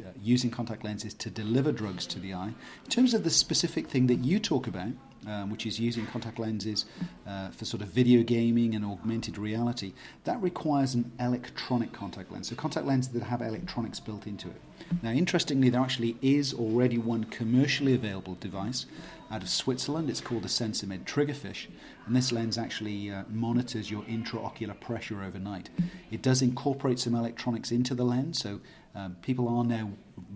Uh, 0.01 0.09
using 0.21 0.51
contact 0.51 0.83
lenses 0.83 1.15
to 1.15 1.31
deliver 1.31 1.71
drugs 1.71 2.05
to 2.05 2.19
the 2.19 2.35
eye. 2.35 2.53
In 2.85 2.91
terms 2.91 3.15
of 3.15 3.23
the 3.23 3.31
specific 3.31 3.87
thing 3.87 4.09
that 4.09 4.25
you 4.25 4.41
talk 4.41 4.67
about, 4.67 4.89
um, 5.27 5.51
which 5.51 5.67
is 5.67 5.79
using 5.79 6.07
contact 6.07 6.39
lenses 6.39 6.87
uh, 7.27 7.51
for 7.51 7.65
sort 7.65 7.83
of 7.83 7.89
video 7.89 8.23
gaming 8.23 8.75
and 8.75 8.85
augmented 8.85 9.39
reality, 9.39 9.93
that 10.25 10.41
requires 10.43 10.95
an 10.95 11.11
electronic 11.21 11.93
contact 11.93 12.31
lens. 12.33 12.49
So, 12.49 12.57
contact 12.57 12.87
lenses 12.87 13.13
that 13.13 13.23
have 13.23 13.43
electronics 13.43 14.01
built 14.01 14.27
into 14.27 14.49
it. 14.49 14.61
Now, 15.03 15.11
interestingly, 15.11 15.71
there 15.71 15.81
actually 15.81 16.17
is 16.21 16.53
already 16.53 16.99
one 16.99 17.25
commercially 17.25 17.95
available 17.95 18.35
device 18.35 18.87
out 19.31 19.43
of 19.43 19.49
Switzerland. 19.49 20.11
It's 20.11 20.21
called 20.21 20.43
the 20.43 20.49
Sensimed 20.49 21.05
Triggerfish, 21.05 21.67
and 22.07 22.15
this 22.15 22.33
lens 22.33 22.59
actually 22.59 23.11
uh, 23.11 23.25
monitors 23.31 23.91
your 23.91 24.03
intraocular 24.03 24.79
pressure 24.79 25.23
overnight. 25.23 25.71
It 26.11 26.23
does 26.23 26.43
incorporate 26.43 26.99
some 26.99 27.15
electronics 27.15 27.73
into 27.73 27.95
the 27.95 28.05
lens, 28.05 28.39
so 28.39 28.61
um, 28.95 29.17
people 29.23 29.49
are 29.49 29.65
now 29.65 29.91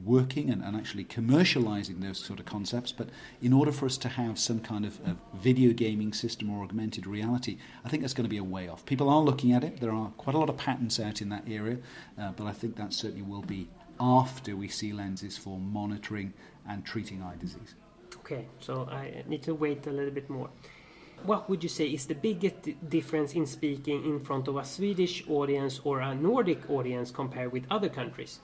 working 0.05 0.51
and, 0.51 0.63
and, 0.63 0.77
actually 0.77 1.05
commercializing 1.05 2.01
those 2.01 2.19
sort 2.19 2.41
of 2.41 2.47
concepts. 2.47 2.93
But 2.93 3.09
in 3.43 3.53
order 3.53 3.73
for 3.73 3.87
us 3.87 3.97
to 3.99 4.09
have 4.09 4.39
some 4.39 4.61
kind 4.61 4.85
of, 4.85 4.99
of 5.07 5.17
video 5.35 5.73
gaming 5.73 6.13
system 6.13 6.51
or 6.51 6.65
augmented 6.65 7.07
reality, 7.07 7.59
I 7.85 7.89
think 7.89 8.03
that's 8.03 8.15
going 8.15 8.25
to 8.25 8.31
be 8.31 8.39
a 8.39 8.45
way 8.45 8.69
off. 8.69 8.85
People 8.87 9.09
are 9.09 9.21
looking 9.21 9.53
at 9.53 9.65
it. 9.65 9.81
There 9.81 9.93
are 9.93 10.09
quite 10.17 10.37
a 10.37 10.39
lot 10.39 10.49
of 10.49 10.57
patents 10.57 11.01
out 11.01 11.21
in 11.21 11.29
that 11.31 11.45
area, 11.49 11.79
uh, 12.19 12.33
but 12.33 12.47
I 12.47 12.53
think 12.53 12.77
that 12.77 12.93
certainly 12.93 13.23
will 13.23 13.43
be 13.43 13.69
after 14.01 14.57
we 14.57 14.69
see 14.69 14.93
lenses 14.93 15.37
for 15.37 15.59
monitoring 15.59 16.33
and 16.69 16.85
treating 16.85 17.23
eye 17.23 17.37
disease. 17.39 17.75
Okay, 18.17 18.47
so 18.61 18.89
I 18.91 19.25
need 19.27 19.43
to 19.45 19.55
wait 19.55 19.87
a 19.87 19.91
little 19.91 20.11
bit 20.11 20.29
more. 20.31 20.51
What 21.25 21.49
would 21.49 21.63
you 21.63 21.69
say 21.69 21.89
is 21.89 22.07
the 22.07 22.15
biggest 22.15 22.89
difference 22.89 23.35
in 23.35 23.45
speaking 23.47 24.05
in 24.05 24.21
front 24.21 24.47
of 24.47 24.57
a 24.57 24.65
Swedish 24.65 25.25
audience 25.29 25.81
or 25.83 26.01
a 26.01 26.15
Nordic 26.15 26.71
audience 26.71 27.11
compared 27.11 27.53
with 27.53 27.65
other 27.71 27.89
countries? 27.89 28.41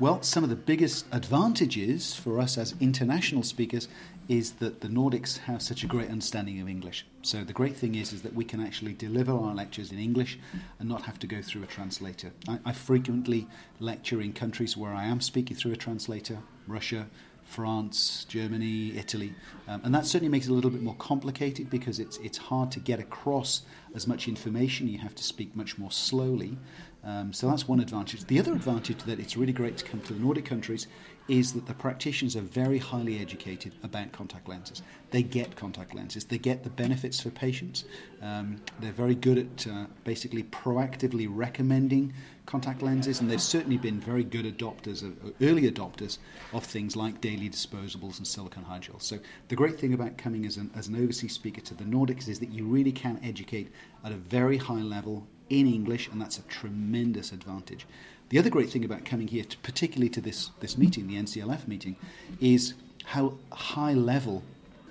Well, 0.00 0.22
some 0.22 0.42
of 0.44 0.48
the 0.48 0.56
biggest 0.56 1.04
advantages 1.12 2.14
for 2.14 2.40
us 2.40 2.56
as 2.56 2.74
international 2.80 3.42
speakers 3.42 3.86
is 4.30 4.52
that 4.52 4.80
the 4.80 4.88
Nordics 4.88 5.36
have 5.40 5.60
such 5.60 5.84
a 5.84 5.86
great 5.86 6.08
understanding 6.08 6.58
of 6.58 6.70
English. 6.70 7.04
So 7.20 7.44
the 7.44 7.52
great 7.52 7.76
thing 7.76 7.94
is, 7.96 8.14
is 8.14 8.22
that 8.22 8.32
we 8.32 8.46
can 8.46 8.62
actually 8.62 8.94
deliver 8.94 9.32
our 9.32 9.54
lectures 9.54 9.92
in 9.92 9.98
English 9.98 10.38
and 10.78 10.88
not 10.88 11.02
have 11.02 11.18
to 11.18 11.26
go 11.26 11.42
through 11.42 11.64
a 11.64 11.66
translator. 11.66 12.32
I, 12.48 12.58
I 12.64 12.72
frequently 12.72 13.46
lecture 13.78 14.22
in 14.22 14.32
countries 14.32 14.74
where 14.74 14.94
I 14.94 15.04
am 15.04 15.20
speaking 15.20 15.54
through 15.54 15.72
a 15.72 15.76
translator, 15.76 16.38
Russia, 16.66 17.06
France, 17.44 18.24
Germany, 18.28 18.96
Italy, 18.96 19.34
um, 19.68 19.82
and 19.84 19.94
that 19.94 20.06
certainly 20.06 20.30
makes 20.30 20.46
it 20.46 20.50
a 20.50 20.54
little 20.54 20.70
bit 20.70 20.82
more 20.82 20.94
complicated 20.94 21.68
because 21.68 21.98
it's 21.98 22.16
it's 22.18 22.38
hard 22.38 22.70
to 22.70 22.78
get 22.78 23.00
across 23.00 23.62
as 23.92 24.06
much 24.06 24.28
information. 24.28 24.86
You 24.86 24.98
have 24.98 25.16
to 25.16 25.24
speak 25.24 25.56
much 25.56 25.76
more 25.76 25.90
slowly. 25.90 26.56
Um, 27.02 27.32
so 27.32 27.48
that's 27.48 27.66
one 27.66 27.80
advantage. 27.80 28.24
The 28.26 28.38
other 28.38 28.52
advantage 28.52 29.02
that 29.04 29.18
it's 29.18 29.36
really 29.36 29.52
great 29.52 29.78
to 29.78 29.84
come 29.84 30.00
to 30.02 30.12
the 30.12 30.20
Nordic 30.20 30.44
countries 30.44 30.86
is 31.28 31.52
that 31.52 31.66
the 31.66 31.74
practitioners 31.74 32.34
are 32.34 32.42
very 32.42 32.78
highly 32.78 33.20
educated 33.20 33.72
about 33.84 34.10
contact 34.10 34.48
lenses. 34.48 34.82
They 35.12 35.22
get 35.22 35.54
contact 35.54 35.94
lenses, 35.94 36.24
they 36.24 36.38
get 36.38 36.64
the 36.64 36.70
benefits 36.70 37.20
for 37.20 37.30
patients. 37.30 37.84
Um, 38.20 38.60
they're 38.80 38.92
very 38.92 39.14
good 39.14 39.38
at 39.38 39.66
uh, 39.66 39.86
basically 40.04 40.42
proactively 40.42 41.28
recommending 41.30 42.12
contact 42.46 42.82
lenses, 42.82 43.20
and 43.20 43.30
they've 43.30 43.40
certainly 43.40 43.78
been 43.78 44.00
very 44.00 44.24
good 44.24 44.44
adopters, 44.44 45.04
of, 45.04 45.12
uh, 45.24 45.30
early 45.40 45.70
adopters 45.70 46.18
of 46.52 46.64
things 46.64 46.96
like 46.96 47.20
daily 47.20 47.48
disposables 47.48 48.18
and 48.18 48.26
silicone 48.26 48.64
hydrogel. 48.64 49.00
So 49.00 49.20
the 49.48 49.56
great 49.56 49.78
thing 49.78 49.94
about 49.94 50.18
coming 50.18 50.44
as 50.46 50.56
an, 50.56 50.70
as 50.74 50.88
an 50.88 50.96
overseas 50.96 51.32
speaker 51.32 51.60
to 51.60 51.74
the 51.74 51.84
Nordics 51.84 52.28
is 52.28 52.40
that 52.40 52.50
you 52.50 52.66
really 52.66 52.92
can 52.92 53.20
educate 53.22 53.70
at 54.04 54.10
a 54.10 54.16
very 54.16 54.56
high 54.56 54.82
level 54.82 55.28
in 55.50 55.66
English, 55.66 56.08
and 56.08 56.20
that's 56.20 56.38
a 56.38 56.42
tremendous 56.42 57.32
advantage. 57.32 57.86
The 58.30 58.38
other 58.38 58.48
great 58.48 58.70
thing 58.70 58.84
about 58.84 59.04
coming 59.04 59.28
here, 59.28 59.44
to, 59.44 59.58
particularly 59.58 60.08
to 60.10 60.20
this, 60.20 60.50
this 60.60 60.78
meeting, 60.78 61.08
the 61.08 61.16
NCLF 61.16 61.66
meeting, 61.66 61.96
is 62.40 62.74
how 63.04 63.34
high 63.52 63.92
level 63.92 64.42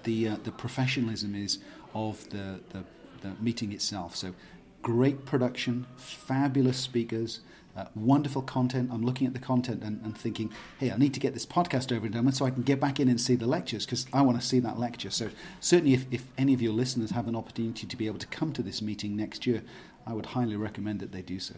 the, 0.04 0.28
uh, 0.28 0.38
the 0.44 0.52
professionalism 0.52 1.36
is 1.36 1.60
of 1.94 2.30
the, 2.30 2.60
the, 2.70 2.84
the 3.22 3.32
meeting 3.42 3.72
itself. 3.72 4.16
So, 4.16 4.34
great 4.82 5.26
production, 5.26 5.86
fabulous 5.98 6.78
speakers, 6.78 7.40
uh, 7.78 7.86
wonderful 7.96 8.42
content. 8.42 8.90
I'm 8.92 9.06
looking 9.06 9.28
at 9.28 9.34
the 9.34 9.40
content 9.40 9.84
and, 9.84 10.02
and, 10.04 10.18
thinking, 10.18 10.52
hey, 10.80 10.92
I 10.92 10.98
need 10.98 11.14
to 11.14 11.20
get 11.20 11.34
this 11.34 11.46
podcast 11.46 11.96
over 11.96 12.06
and 12.06 12.14
done 12.14 12.26
with 12.26 12.36
so 12.36 12.46
I 12.46 12.52
can 12.52 12.64
get 12.64 12.80
back 12.80 13.00
in 13.00 13.08
and 13.08 13.20
see 13.22 13.36
the 13.36 13.48
lectures 13.48 13.86
because 13.86 14.06
I 14.12 14.22
want 14.22 14.40
to 14.40 14.46
see 14.46 14.60
that 14.60 14.78
lecture. 14.78 15.10
So, 15.10 15.30
certainly, 15.62 15.94
if, 15.94 16.06
if 16.12 16.26
any 16.38 16.54
of 16.54 16.62
your 16.62 16.74
listeners 16.74 17.12
have 17.12 17.28
an 17.28 17.36
opportunity 17.36 17.88
to 17.88 17.96
be 17.96 18.08
able 18.08 18.20
to 18.20 18.28
come 18.28 18.52
to 18.54 18.62
this 18.62 18.82
meeting 18.82 19.16
next 19.16 19.48
year, 19.48 19.64
I 20.10 20.14
would 20.14 20.26
highly 20.26 20.56
recommend 20.56 21.00
that 21.02 21.12
they 21.12 21.22
do 21.22 21.40
so. 21.40 21.54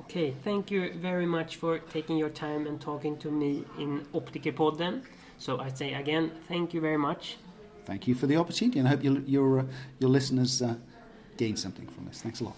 Okay, 0.00 0.32
thank 0.44 0.70
you 0.70 0.92
very 0.92 1.26
much 1.26 1.56
for 1.56 1.80
taking 1.80 2.16
your 2.16 2.28
time 2.28 2.68
and 2.68 2.80
talking 2.80 3.16
to 3.18 3.32
me 3.32 3.64
in 3.76 4.06
Optikerpodden. 4.14 5.02
So 5.38 5.58
I 5.58 5.68
say 5.68 5.94
again, 5.94 6.30
thank 6.46 6.72
you 6.72 6.80
very 6.80 6.96
much. 6.96 7.36
Thank 7.84 8.06
you 8.06 8.14
for 8.14 8.28
the 8.28 8.36
opportunity, 8.36 8.78
and 8.78 8.86
I 8.86 8.92
hope 8.92 9.02
your 9.02 9.18
your, 9.26 9.58
uh, 9.60 9.64
your 9.98 10.10
listeners 10.10 10.62
uh, 10.62 10.76
gain 11.36 11.56
something 11.56 11.88
from 11.88 12.06
this. 12.06 12.22
Thanks 12.22 12.40
a 12.40 12.44
lot. 12.44 12.56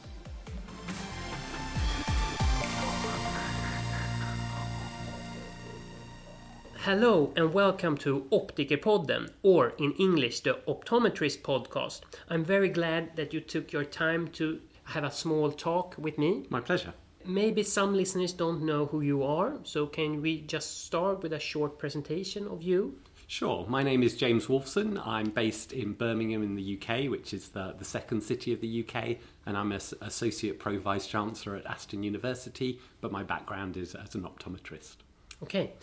Hello 6.85 7.33
and 7.37 7.55
welcome 7.55 7.97
to 7.99 8.27
Optikerpodden, 8.33 9.31
or 9.43 9.75
in 9.79 9.93
English, 9.99 10.41
the 10.41 10.59
Optometrist 10.67 11.43
podcast. 11.43 12.01
I'm 12.29 12.45
very 12.45 12.69
glad 12.69 13.17
that 13.17 13.33
you 13.33 13.41
took 13.41 13.71
your 13.71 13.85
time 13.85 14.29
to 14.29 14.61
have 14.91 15.05
a 15.05 15.11
small 15.11 15.51
talk 15.51 15.95
with 15.99 16.19
me. 16.19 16.47
My 16.51 16.61
pleasure. 16.61 16.93
Maybe 17.25 17.63
some 17.63 17.95
listeners 17.95 18.33
don't 18.33 18.63
know 18.63 18.87
who 18.87 19.03
you 19.03 19.23
are, 19.23 19.59
so 19.63 19.87
can 19.87 20.23
we 20.23 20.41
just 20.41 20.85
start 20.85 21.23
with 21.23 21.33
a 21.33 21.39
short 21.39 21.79
presentation 21.79 22.47
of 22.49 22.63
you? 22.63 22.99
Sure. 23.27 23.65
My 23.69 23.83
name 23.85 24.03
is 24.03 24.17
James 24.17 24.47
Wolffsohn. 24.47 25.01
I'm 25.07 25.31
based 25.31 25.73
in 25.73 25.93
Birmingham 25.93 26.43
in 26.43 26.57
the 26.57 26.77
UK, 26.77 27.09
which 27.09 27.33
is 27.33 27.51
the, 27.51 27.77
the 27.79 27.85
second 27.85 28.23
city 28.23 28.53
of 28.53 28.61
the 28.61 28.85
UK, 28.85 29.19
and 29.47 29.57
I'm 29.57 29.71
an 29.71 29.81
Associate 30.01 30.59
Pro 30.59 30.79
Vice 30.79 31.07
Chancellor 31.07 31.55
at 31.57 31.67
Aston 31.67 32.03
University, 32.03 32.81
but 33.01 33.13
my 33.13 33.23
background 33.23 33.77
is 33.77 33.95
as 33.95 34.15
an 34.17 34.23
optometrist. 34.23 34.97
Okay. 35.43 35.75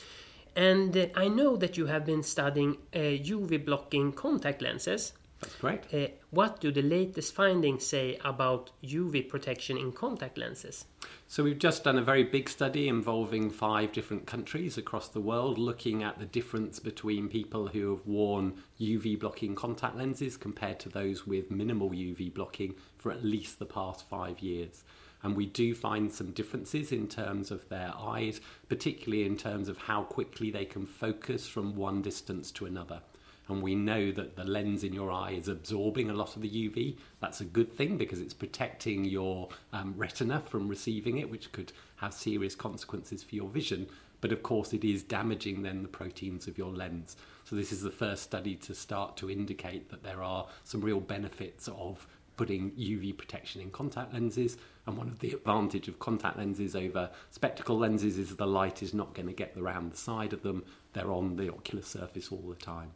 And 0.57 0.97
uh, 0.97 1.05
I 1.15 1.29
know 1.29 1.55
that 1.55 1.77
you 1.77 1.85
have 1.85 2.05
been 2.05 2.23
studying 2.23 2.77
uh, 2.93 2.97
UV 2.97 3.63
blocking 3.63 4.11
contact 4.11 4.61
lenses. 4.61 5.13
That's 5.39 5.55
correct. 5.55 5.93
Uh, 5.93 6.07
what 6.31 6.59
do 6.59 6.71
the 6.71 6.81
latest 6.81 7.35
findings 7.35 7.85
say 7.85 8.17
about 8.25 8.71
UV 8.83 9.29
protection 9.29 9.77
in 9.77 9.91
contact 9.91 10.37
lenses? 10.37 10.85
So, 11.27 11.43
we've 11.43 11.59
just 11.59 11.83
done 11.83 11.99
a 11.99 12.03
very 12.03 12.23
big 12.23 12.49
study 12.49 12.87
involving 12.87 13.51
five 13.51 13.91
different 13.91 14.25
countries 14.25 14.77
across 14.77 15.09
the 15.09 15.21
world, 15.21 15.59
looking 15.59 16.01
at 16.01 16.17
the 16.17 16.25
difference 16.25 16.79
between 16.79 17.27
people 17.27 17.67
who 17.67 17.91
have 17.91 18.05
worn 18.07 18.55
UV 18.81 19.19
blocking 19.19 19.53
contact 19.53 19.95
lenses 19.95 20.37
compared 20.37 20.79
to 20.79 20.89
those 20.89 21.27
with 21.27 21.51
minimal 21.51 21.91
UV 21.91 22.33
blocking 22.33 22.73
for 22.97 23.11
at 23.11 23.23
least 23.23 23.59
the 23.59 23.65
past 23.65 24.07
five 24.07 24.39
years. 24.39 24.83
And 25.21 25.35
we 25.35 25.45
do 25.45 25.75
find 25.75 26.11
some 26.11 26.31
differences 26.31 26.91
in 26.91 27.07
terms 27.07 27.51
of 27.51 27.67
their 27.69 27.91
eyes, 27.97 28.39
particularly 28.69 29.25
in 29.25 29.37
terms 29.37 29.67
of 29.67 29.77
how 29.77 30.03
quickly 30.03 30.49
they 30.51 30.65
can 30.65 30.85
focus 30.85 31.47
from 31.47 31.75
one 31.75 32.01
distance 32.01 32.51
to 32.51 32.65
another 32.65 33.01
and 33.49 33.61
we 33.61 33.75
know 33.75 34.11
that 34.11 34.35
the 34.35 34.43
lens 34.43 34.83
in 34.83 34.93
your 34.93 35.11
eye 35.11 35.31
is 35.31 35.47
absorbing 35.47 36.09
a 36.09 36.13
lot 36.13 36.35
of 36.35 36.41
the 36.41 36.49
UV. 36.49 36.97
That's 37.21 37.41
a 37.41 37.45
good 37.45 37.71
thing 37.71 37.97
because 37.97 38.19
it's 38.19 38.33
protecting 38.33 39.05
your 39.05 39.49
um, 39.71 39.93
retina 39.95 40.41
from 40.41 40.67
receiving 40.67 41.17
it, 41.17 41.29
which 41.29 41.51
could 41.51 41.71
have 41.97 42.13
serious 42.13 42.55
consequences 42.55 43.23
for 43.23 43.35
your 43.35 43.49
vision. 43.49 43.87
But 44.19 44.31
of 44.31 44.43
course, 44.43 44.73
it 44.73 44.83
is 44.83 45.03
damaging 45.03 45.61
then 45.61 45.83
the 45.83 45.87
proteins 45.87 46.47
of 46.47 46.57
your 46.57 46.71
lens. 46.71 47.15
So, 47.45 47.55
this 47.55 47.71
is 47.71 47.81
the 47.81 47.91
first 47.91 48.23
study 48.23 48.55
to 48.55 48.73
start 48.73 49.15
to 49.17 49.29
indicate 49.29 49.89
that 49.89 50.03
there 50.03 50.23
are 50.23 50.47
some 50.63 50.81
real 50.81 50.99
benefits 50.99 51.69
of 51.69 52.07
putting 52.35 52.71
UV 52.71 53.17
protection 53.17 53.61
in 53.61 53.71
contact 53.71 54.13
lenses. 54.13 54.57
And 54.85 54.97
one 54.97 55.07
of 55.07 55.19
the 55.19 55.31
advantage 55.31 55.87
of 55.87 55.99
contact 55.99 56.37
lenses 56.37 56.75
over 56.75 57.09
spectacle 57.31 57.77
lenses 57.77 58.17
is 58.17 58.35
the 58.35 58.47
light 58.47 58.81
is 58.81 58.93
not 58.93 59.13
going 59.13 59.27
to 59.27 59.33
get 59.33 59.53
around 59.57 59.91
the 59.91 59.97
side 59.97 60.33
of 60.33 60.43
them. 60.43 60.63
They're 60.93 61.11
on 61.11 61.35
the 61.35 61.51
ocular 61.51 61.83
surface 61.83 62.31
all 62.31 62.43
the 62.47 62.55
time. 62.55 62.91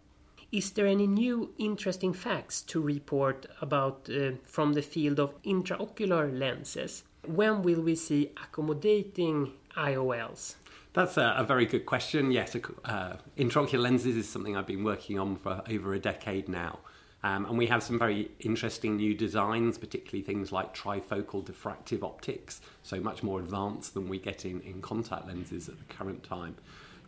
Is 0.52 0.72
there 0.72 0.86
any 0.86 1.08
new 1.08 1.54
interesting 1.58 2.12
facts 2.12 2.62
to 2.64 2.82
report 2.82 3.46
about 3.62 4.10
uh, 4.10 4.32
from 4.44 4.74
the 4.74 4.82
field 4.82 5.18
of 5.18 5.42
intraocular 5.44 6.38
lenses? 6.38 7.06
When 7.26 7.62
will 7.62 7.82
we 7.82 7.96
see 7.96 8.32
accommodating 8.36 9.54
IOLs? 9.78 10.56
That's 10.92 11.16
a, 11.16 11.36
a 11.38 11.46
very 11.46 11.66
good 11.66 11.86
question. 11.86 12.32
Yes, 12.32 12.54
uh, 12.84 13.16
intraocular 13.38 13.80
lenses 13.80 14.18
is 14.18 14.28
something 14.28 14.58
I've 14.58 14.68
been 14.68 14.84
working 14.84 15.18
on 15.18 15.38
for 15.38 15.62
over 15.70 15.94
a 15.94 16.00
decade 16.00 16.50
now. 16.50 16.80
Um, 17.24 17.46
and 17.46 17.58
we 17.58 17.68
have 17.68 17.82
some 17.82 17.98
very 17.98 18.32
interesting 18.42 18.98
new 18.98 19.14
designs, 19.14 19.78
particularly 19.78 20.24
things 20.24 20.52
like 20.52 20.76
trifocal 20.76 21.46
diffractive 21.46 22.04
optics, 22.04 22.60
so 22.84 23.00
much 23.00 23.24
more 23.24 23.40
advanced 23.40 23.94
than 23.94 24.10
we 24.10 24.20
get 24.20 24.44
in, 24.44 24.60
in 24.62 24.82
contact 24.82 25.28
lenses 25.28 25.70
at 25.70 25.78
the 25.78 25.94
current 25.94 26.24
time. 26.24 26.58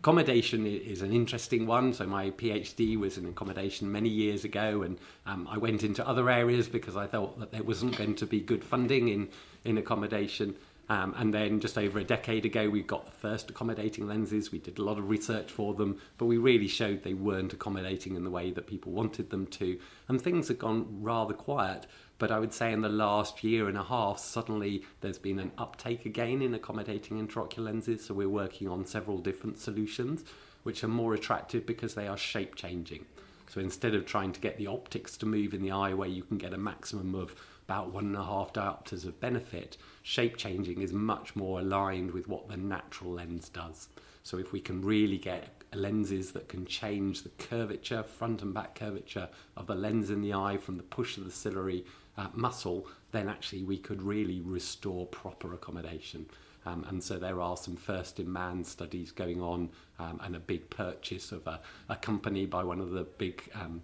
Accommodation 0.03 0.67
is 0.67 1.01
an 1.01 1.13
interesting 1.13 1.65
one. 1.65 1.93
So 1.93 2.05
my 2.05 2.31
PhD 2.31 2.97
was 2.97 3.17
in 3.17 3.25
accommodation 3.25 3.89
many 3.89 4.09
years 4.09 4.43
ago, 4.43 4.81
and 4.81 4.99
um, 5.25 5.47
I 5.49 5.57
went 5.57 5.81
into 5.81 6.05
other 6.05 6.29
areas 6.29 6.67
because 6.67 6.97
I 6.97 7.07
thought 7.07 7.39
that 7.39 7.53
there 7.53 7.63
wasn't 7.63 7.97
going 7.97 8.15
to 8.15 8.25
be 8.25 8.41
good 8.41 8.65
funding 8.65 9.07
in 9.07 9.29
in 9.63 9.77
accommodation. 9.77 10.55
Um, 10.89 11.13
and 11.17 11.33
then 11.33 11.61
just 11.61 11.77
over 11.77 11.99
a 11.99 12.03
decade 12.03 12.45
ago, 12.45 12.69
we 12.69 12.81
got 12.81 13.05
the 13.05 13.11
first 13.11 13.49
accommodating 13.49 14.05
lenses. 14.05 14.51
We 14.51 14.59
did 14.59 14.79
a 14.79 14.83
lot 14.83 14.97
of 14.97 15.09
research 15.09 15.49
for 15.49 15.73
them, 15.73 15.99
but 16.17 16.25
we 16.25 16.37
really 16.37 16.67
showed 16.67 17.03
they 17.03 17.13
weren't 17.13 17.53
accommodating 17.53 18.15
in 18.15 18.25
the 18.25 18.29
way 18.29 18.51
that 18.51 18.67
people 18.67 18.91
wanted 18.91 19.29
them 19.29 19.47
to. 19.47 19.79
And 20.09 20.21
things 20.21 20.49
had 20.49 20.59
gone 20.59 21.01
rather 21.01 21.33
quiet. 21.33 21.87
But 22.19 22.31
I 22.31 22.39
would 22.39 22.53
say 22.53 22.73
in 22.73 22.81
the 22.81 22.89
last 22.89 23.43
year 23.43 23.69
and 23.69 23.77
a 23.77 23.83
half, 23.83 24.19
suddenly 24.19 24.83
there's 25.01 25.17
been 25.17 25.39
an 25.39 25.51
uptake 25.57 26.05
again 26.05 26.41
in 26.41 26.53
accommodating 26.53 27.25
intraocular 27.25 27.65
lenses. 27.65 28.05
So 28.05 28.13
we're 28.13 28.29
working 28.29 28.67
on 28.67 28.85
several 28.85 29.19
different 29.19 29.59
solutions, 29.59 30.25
which 30.63 30.83
are 30.83 30.89
more 30.89 31.13
attractive 31.13 31.65
because 31.65 31.95
they 31.95 32.07
are 32.07 32.17
shape 32.17 32.55
changing. 32.55 33.05
So 33.49 33.61
instead 33.61 33.93
of 33.93 34.05
trying 34.05 34.31
to 34.33 34.39
get 34.39 34.57
the 34.57 34.67
optics 34.67 35.15
to 35.17 35.25
move 35.25 35.53
in 35.53 35.61
the 35.61 35.71
eye 35.71 35.93
where 35.93 36.09
you 36.09 36.23
can 36.23 36.37
get 36.37 36.53
a 36.53 36.57
maximum 36.57 37.13
of 37.13 37.35
about 37.65 37.91
one 37.91 38.05
and 38.05 38.15
a 38.15 38.23
half 38.23 38.53
diopters 38.53 39.05
of 39.05 39.19
benefit, 39.19 39.77
shape 40.01 40.37
changing 40.37 40.81
is 40.81 40.91
much 40.91 41.35
more 41.35 41.59
aligned 41.59 42.11
with 42.11 42.27
what 42.27 42.47
the 42.47 42.57
natural 42.57 43.13
lens 43.13 43.49
does. 43.49 43.87
So 44.23 44.37
if 44.37 44.51
we 44.51 44.59
can 44.59 44.81
really 44.81 45.17
get 45.17 45.49
lenses 45.73 46.31
that 46.31 46.47
can 46.47 46.65
change 46.65 47.23
the 47.23 47.29
curvature, 47.29 48.03
front 48.03 48.41
and 48.41 48.53
back 48.53 48.75
curvature 48.75 49.29
of 49.57 49.67
the 49.67 49.75
lens 49.75 50.09
in 50.09 50.21
the 50.21 50.33
eye 50.33 50.57
from 50.57 50.77
the 50.77 50.83
push 50.83 51.17
of 51.17 51.25
the 51.25 51.31
ciliary 51.31 51.85
uh, 52.17 52.27
muscle, 52.33 52.87
then 53.11 53.27
actually 53.27 53.63
we 53.63 53.77
could 53.77 54.01
really 54.01 54.39
restore 54.41 55.05
proper 55.07 55.53
accommodation. 55.53 56.25
Um, 56.65 56.85
and 56.87 57.03
so 57.03 57.17
there 57.17 57.41
are 57.41 57.57
some 57.57 57.75
first 57.75 58.19
in 58.19 58.31
man 58.31 58.63
studies 58.63 59.11
going 59.11 59.41
on 59.41 59.69
um, 59.99 60.19
and 60.23 60.35
a 60.35 60.39
big 60.39 60.69
purchase 60.69 61.31
of 61.31 61.45
a, 61.45 61.59
a, 61.89 61.95
company 61.97 62.45
by 62.45 62.63
one 62.63 62.79
of 62.79 62.91
the 62.91 63.03
big 63.03 63.43
um, 63.53 63.81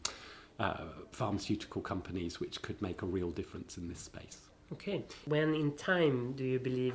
uh, 0.59 0.85
pharmaceutical 1.11 1.81
companies 1.81 2.39
which 2.39 2.61
could 2.61 2.81
make 2.81 3.01
a 3.01 3.05
real 3.05 3.31
difference 3.31 3.77
in 3.77 3.87
this 3.87 3.99
space. 3.99 4.37
Okay. 4.71 5.03
When 5.25 5.55
in 5.55 5.75
time 5.75 6.33
do 6.33 6.43
you 6.43 6.59
believe 6.59 6.93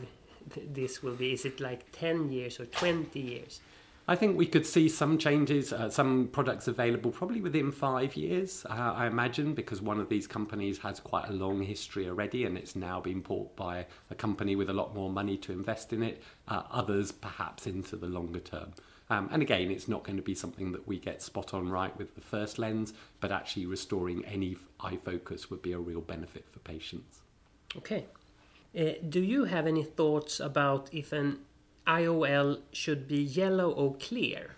th- 0.53 0.68
this 0.72 1.03
will 1.03 1.14
be? 1.14 1.33
Is 1.33 1.44
it 1.44 1.61
like 1.61 1.90
10 1.92 2.31
years 2.31 2.61
or 2.61 2.66
20 2.66 3.18
years? 3.18 3.61
I 4.07 4.16
think 4.16 4.37
we 4.37 4.46
could 4.46 4.66
see 4.66 4.90
some 4.90 5.16
changes, 5.16 5.72
uh, 5.72 5.88
some 5.88 6.29
products 6.31 6.68
available 6.68 7.11
probably 7.11 7.40
within 7.40 7.72
five 7.72 8.16
years, 8.16 8.66
uh, 8.68 8.92
I 8.94 9.07
imagine, 9.07 9.55
because 9.55 9.81
one 9.81 9.98
of 9.98 10.11
these 10.11 10.27
companies 10.27 10.77
has 10.79 11.00
quite 11.00 11.31
a 11.31 11.33
long 11.33 11.62
history 11.62 12.07
already 12.07 12.44
and 12.44 12.59
it's 12.59 12.77
now 12.77 13.00
been 13.00 13.20
bought 13.20 13.57
by 13.57 13.87
a 14.11 14.14
company 14.14 14.57
with 14.57 14.68
a 14.68 14.74
lot 14.74 14.94
more 14.94 15.09
money 15.09 15.38
to 15.38 15.53
invest 15.53 15.94
in 15.94 16.03
it, 16.03 16.22
uh, 16.48 16.64
others 16.70 17.12
perhaps 17.12 17.66
into 17.66 17.96
the 17.96 18.07
longer 18.07 18.40
term. 18.40 18.74
Um, 19.14 19.29
and 19.31 19.42
again, 19.42 19.70
it's 19.70 19.87
not 19.87 20.03
going 20.03 20.16
to 20.16 20.22
be 20.22 20.35
something 20.35 20.72
that 20.72 20.88
we 20.88 20.98
get 20.98 21.22
spot 21.22 21.55
on 21.55 21.68
right 21.68 21.96
with 21.96 22.14
the 22.16 22.20
first 22.20 22.59
lens, 22.59 22.92
but 23.20 23.31
actually 23.31 23.66
restoring 23.66 24.24
any 24.24 24.57
eye 24.81 24.96
focus 24.96 25.50
would 25.50 25.62
be 25.62 25.72
a 25.72 25.79
real 25.79 26.00
benefit 26.00 26.46
for 26.50 26.59
patients. 26.61 27.20
Okay. 27.77 28.07
Uh, 28.77 28.94
do 29.09 29.20
you 29.20 29.44
have 29.44 29.66
any 29.68 29.85
thoughts 29.85 30.40
about 30.40 30.88
if 30.92 31.12
an 31.12 31.38
IOL 31.87 32.61
should 32.72 33.07
be 33.07 33.22
yellow 33.22 33.70
or 33.70 33.94
clear? 33.94 34.57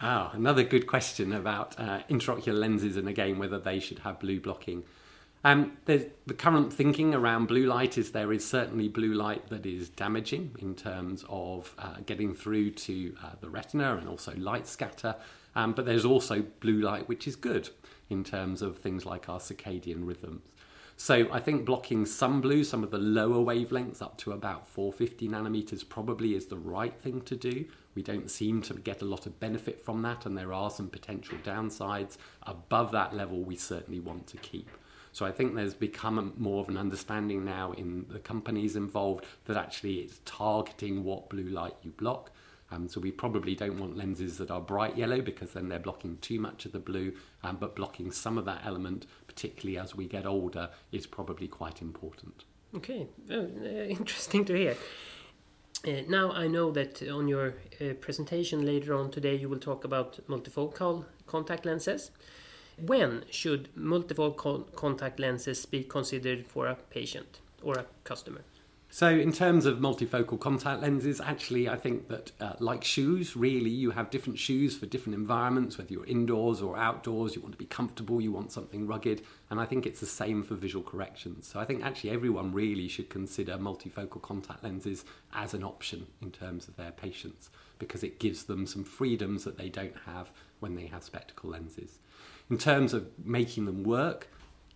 Ah, 0.00 0.30
another 0.34 0.62
good 0.62 0.86
question 0.86 1.32
about 1.32 1.78
uh, 1.80 2.00
intraocular 2.08 2.58
lenses 2.58 2.96
and 2.96 3.08
again 3.08 3.38
whether 3.38 3.58
they 3.58 3.80
should 3.80 4.00
have 4.00 4.20
blue 4.20 4.38
blocking. 4.38 4.84
Um, 5.46 5.76
the 5.84 6.10
current 6.38 6.72
thinking 6.72 7.14
around 7.14 7.46
blue 7.46 7.66
light 7.66 7.98
is 7.98 8.10
there 8.10 8.32
is 8.32 8.44
certainly 8.44 8.88
blue 8.88 9.14
light 9.14 9.48
that 9.48 9.64
is 9.64 9.88
damaging 9.88 10.56
in 10.58 10.74
terms 10.74 11.24
of 11.28 11.72
uh, 11.78 11.98
getting 12.04 12.34
through 12.34 12.72
to 12.72 13.14
uh, 13.22 13.30
the 13.40 13.48
retina 13.48 13.96
and 13.96 14.08
also 14.08 14.34
light 14.38 14.66
scatter, 14.66 15.14
um, 15.54 15.72
but 15.72 15.86
there's 15.86 16.04
also 16.04 16.42
blue 16.58 16.80
light 16.80 17.08
which 17.08 17.28
is 17.28 17.36
good 17.36 17.70
in 18.10 18.24
terms 18.24 18.60
of 18.60 18.78
things 18.78 19.06
like 19.06 19.28
our 19.28 19.38
circadian 19.38 20.04
rhythms. 20.04 20.42
So 20.96 21.28
I 21.30 21.38
think 21.38 21.64
blocking 21.64 22.06
some 22.06 22.40
blue, 22.40 22.64
some 22.64 22.82
of 22.82 22.90
the 22.90 22.98
lower 22.98 23.38
wavelengths 23.38 24.02
up 24.02 24.18
to 24.18 24.32
about 24.32 24.66
450 24.66 25.28
nanometers 25.28 25.88
probably 25.88 26.34
is 26.34 26.46
the 26.46 26.56
right 26.56 26.98
thing 26.98 27.20
to 27.20 27.36
do. 27.36 27.66
We 27.94 28.02
don't 28.02 28.32
seem 28.32 28.62
to 28.62 28.74
get 28.74 29.00
a 29.00 29.04
lot 29.04 29.26
of 29.26 29.38
benefit 29.38 29.78
from 29.78 30.02
that, 30.02 30.26
and 30.26 30.36
there 30.36 30.52
are 30.52 30.70
some 30.72 30.88
potential 30.88 31.38
downsides. 31.44 32.16
Above 32.42 32.90
that 32.90 33.14
level, 33.14 33.44
we 33.44 33.54
certainly 33.54 34.00
want 34.00 34.26
to 34.26 34.38
keep. 34.38 34.68
So 35.16 35.24
I 35.24 35.32
think 35.32 35.54
there's 35.54 35.72
become 35.72 36.18
a, 36.18 36.24
more 36.38 36.60
of 36.60 36.68
an 36.68 36.76
understanding 36.76 37.42
now 37.42 37.72
in 37.72 38.04
the 38.10 38.18
companies 38.18 38.76
involved 38.76 39.24
that 39.46 39.56
actually 39.56 40.00
it's 40.00 40.20
targeting 40.26 41.04
what 41.04 41.30
blue 41.30 41.48
light 41.48 41.72
you 41.82 41.90
block. 41.92 42.32
Um, 42.70 42.86
so 42.86 43.00
we 43.00 43.10
probably 43.12 43.54
don't 43.54 43.78
want 43.78 43.96
lenses 43.96 44.36
that 44.36 44.50
are 44.50 44.60
bright 44.60 44.94
yellow 44.94 45.22
because 45.22 45.52
then 45.52 45.70
they're 45.70 45.78
blocking 45.78 46.18
too 46.18 46.38
much 46.38 46.66
of 46.66 46.72
the 46.72 46.78
blue, 46.78 47.14
um, 47.42 47.56
but 47.56 47.74
blocking 47.74 48.12
some 48.12 48.36
of 48.36 48.44
that 48.44 48.60
element, 48.66 49.06
particularly 49.26 49.78
as 49.78 49.94
we 49.94 50.06
get 50.06 50.26
older, 50.26 50.68
is 50.92 51.06
probably 51.06 51.48
quite 51.48 51.80
important. 51.80 52.44
Okay, 52.74 53.06
uh, 53.30 53.36
interesting 53.88 54.44
to 54.44 54.54
hear. 54.54 54.76
Uh, 55.88 56.02
now 56.10 56.30
I 56.32 56.46
know 56.46 56.70
that 56.72 57.00
on 57.08 57.26
your 57.26 57.54
uh, 57.80 57.94
presentation 58.02 58.66
later 58.66 58.92
on 58.92 59.10
today 59.10 59.36
you 59.36 59.48
will 59.48 59.60
talk 59.60 59.84
about 59.84 60.20
multifocal 60.28 61.06
contact 61.26 61.64
lenses. 61.64 62.10
When 62.78 63.24
should 63.30 63.74
multifocal 63.74 64.74
contact 64.74 65.18
lenses 65.18 65.64
be 65.64 65.82
considered 65.82 66.46
for 66.46 66.66
a 66.66 66.74
patient 66.74 67.40
or 67.62 67.78
a 67.78 67.86
customer? 68.04 68.42
So, 68.90 69.08
in 69.08 69.32
terms 69.32 69.66
of 69.66 69.78
multifocal 69.78 70.38
contact 70.38 70.80
lenses, 70.80 71.20
actually, 71.20 71.68
I 71.68 71.76
think 71.76 72.08
that, 72.08 72.32
uh, 72.40 72.52
like 72.60 72.84
shoes, 72.84 73.36
really, 73.36 73.70
you 73.70 73.90
have 73.90 74.10
different 74.10 74.38
shoes 74.38 74.76
for 74.76 74.86
different 74.86 75.16
environments, 75.16 75.76
whether 75.76 75.92
you're 75.92 76.06
indoors 76.06 76.62
or 76.62 76.78
outdoors, 76.78 77.34
you 77.34 77.42
want 77.42 77.52
to 77.52 77.58
be 77.58 77.66
comfortable, 77.66 78.20
you 78.20 78.30
want 78.30 78.52
something 78.52 78.86
rugged, 78.86 79.22
and 79.50 79.58
I 79.58 79.64
think 79.64 79.86
it's 79.86 80.00
the 80.00 80.06
same 80.06 80.42
for 80.42 80.54
visual 80.54 80.84
corrections. 80.84 81.46
So, 81.46 81.58
I 81.58 81.64
think 81.64 81.84
actually 81.84 82.10
everyone 82.10 82.52
really 82.52 82.88
should 82.88 83.10
consider 83.10 83.58
multifocal 83.58 84.22
contact 84.22 84.62
lenses 84.62 85.04
as 85.32 85.52
an 85.52 85.64
option 85.64 86.06
in 86.22 86.30
terms 86.30 86.68
of 86.68 86.76
their 86.76 86.92
patients 86.92 87.50
because 87.78 88.02
it 88.02 88.20
gives 88.20 88.44
them 88.44 88.66
some 88.66 88.84
freedoms 88.84 89.44
that 89.44 89.58
they 89.58 89.68
don't 89.68 89.96
have 90.06 90.30
when 90.60 90.74
they 90.74 90.86
have 90.86 91.02
spectacle 91.02 91.50
lenses. 91.50 91.98
In 92.48 92.58
terms 92.58 92.94
of 92.94 93.08
making 93.24 93.66
them 93.66 93.82
work, 93.82 94.28